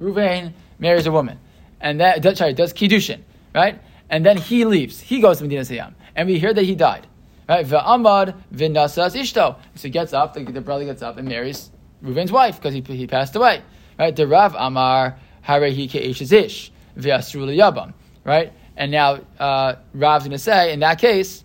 Ruvain 0.00 0.52
marries 0.78 1.06
a 1.06 1.12
woman, 1.12 1.40
and 1.80 1.98
that 1.98 2.36
sorry 2.36 2.52
does 2.52 2.74
kiddushin, 2.74 3.20
right? 3.54 3.80
And 4.10 4.26
then 4.26 4.36
he 4.36 4.66
leaves. 4.66 5.00
He 5.00 5.20
goes 5.20 5.38
to 5.38 5.44
Medina 5.44 5.62
Sayam, 5.62 5.94
and 6.14 6.28
we 6.28 6.38
hear 6.38 6.52
that 6.52 6.62
he 6.62 6.74
died. 6.74 7.06
Right? 7.48 7.66
V'amad 7.66 8.34
v'nasas 8.52 9.14
ishto. 9.14 9.56
So 9.74 9.82
he 9.82 9.90
gets 9.90 10.12
up, 10.12 10.34
the, 10.34 10.44
the 10.44 10.60
brother 10.60 10.84
gets 10.84 11.02
up 11.02 11.16
and 11.16 11.28
marries 11.28 11.70
Reuven's 12.02 12.32
wife 12.32 12.56
because 12.56 12.74
he, 12.74 12.80
he 12.80 13.06
passed 13.06 13.36
away. 13.36 13.62
Right? 13.98 14.14
The 14.14 14.26
Rav 14.26 14.54
Amar 14.58 15.18
harehi 15.46 15.88
ke'eshes 15.90 16.32
ish 16.32 16.72
v'asru 16.96 17.54
yabam. 17.54 17.94
Right? 18.24 18.52
And 18.76 18.90
now 18.90 19.20
uh, 19.38 19.76
Rav's 19.92 20.24
going 20.24 20.32
to 20.32 20.38
say, 20.38 20.72
in 20.72 20.80
that 20.80 20.98
case, 20.98 21.44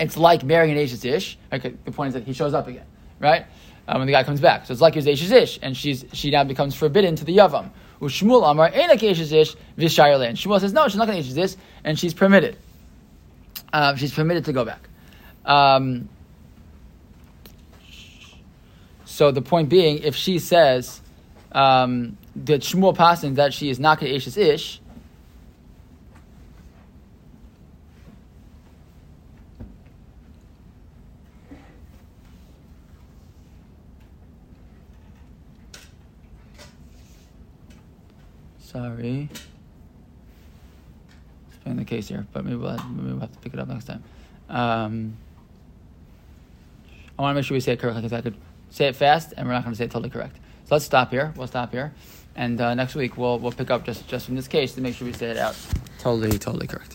it's 0.00 0.16
like 0.16 0.42
marrying 0.44 0.76
an 0.76 0.82
Ashes 0.82 1.04
ish. 1.04 1.38
Okay, 1.52 1.74
the 1.84 1.92
point 1.92 2.08
is 2.08 2.14
that 2.14 2.24
he 2.24 2.32
shows 2.32 2.52
up 2.52 2.66
again. 2.68 2.84
right? 3.20 3.46
Uh, 3.88 3.96
when 3.96 4.06
the 4.06 4.12
guy 4.12 4.24
comes 4.24 4.40
back. 4.40 4.66
So 4.66 4.72
it's 4.72 4.80
like 4.82 4.94
he 4.94 4.98
was 4.98 5.06
Ashes 5.06 5.30
Ish, 5.30 5.58
and 5.62 5.76
she's, 5.76 6.04
she 6.12 6.30
now 6.30 6.44
becomes 6.44 6.74
forbidden 6.74 7.16
to 7.16 7.24
the 7.24 7.36
Yavam. 7.36 7.70
Ushmul 8.00 8.48
Amar, 8.48 8.70
Enak 8.70 9.08
Ashes 9.08 9.32
Ish, 9.32 9.56
Vishayerle. 9.78 10.28
And 10.28 10.36
Shmuel 10.36 10.60
says, 10.60 10.72
no, 10.72 10.88
she's 10.88 10.96
not 10.96 11.06
going 11.06 11.22
to 11.22 11.24
Ashes 11.24 11.36
Ish, 11.36 11.60
and 11.84 11.98
she's 11.98 12.12
permitted. 12.12 12.58
Uh, 13.76 13.94
she's 13.94 14.14
permitted 14.14 14.42
to 14.42 14.54
go 14.54 14.64
back. 14.64 14.88
Um, 15.44 16.08
so 19.04 19.30
the 19.30 19.42
point 19.42 19.68
being, 19.68 19.98
if 19.98 20.16
she 20.16 20.38
says 20.38 21.02
um, 21.52 22.16
that 22.36 22.62
Shmuel 22.62 22.96
passes 22.96 23.34
that 23.34 23.52
she 23.52 23.68
is 23.68 23.78
not 23.78 24.02
Ashes 24.02 24.38
Ish, 24.38 24.80
Sorry. 38.58 39.28
Explain 41.66 41.78
the 41.78 41.84
case 41.84 42.06
here, 42.06 42.24
but 42.32 42.44
maybe 42.44 42.54
we'll, 42.54 42.70
have, 42.70 42.90
maybe 42.92 43.10
we'll 43.10 43.18
have 43.18 43.32
to 43.32 43.38
pick 43.40 43.52
it 43.52 43.58
up 43.58 43.66
next 43.66 43.86
time. 43.86 44.04
Um, 44.48 45.16
I 47.18 47.22
want 47.22 47.32
to 47.32 47.34
make 47.34 47.44
sure 47.44 47.56
we 47.56 47.60
say 47.60 47.72
it 47.72 47.80
correctly 47.80 48.02
because 48.02 48.16
I 48.16 48.20
could 48.20 48.36
say 48.70 48.86
it 48.86 48.94
fast 48.94 49.34
and 49.36 49.48
we're 49.48 49.52
not 49.52 49.64
going 49.64 49.72
to 49.72 49.76
say 49.76 49.86
it 49.86 49.90
totally 49.90 50.10
correct. 50.10 50.36
So 50.66 50.76
let's 50.76 50.84
stop 50.84 51.10
here. 51.10 51.34
We'll 51.36 51.48
stop 51.48 51.72
here, 51.72 51.92
and 52.36 52.60
uh, 52.60 52.74
next 52.74 52.94
week 52.94 53.16
we'll 53.16 53.40
we'll 53.40 53.50
pick 53.50 53.72
up 53.72 53.84
just 53.84 54.06
just 54.06 54.26
from 54.26 54.36
this 54.36 54.46
case 54.46 54.74
to 54.74 54.80
make 54.80 54.94
sure 54.94 55.08
we 55.08 55.12
say 55.12 55.26
it 55.26 55.38
out 55.38 55.56
totally 55.98 56.38
totally 56.38 56.68
correct. 56.68 56.94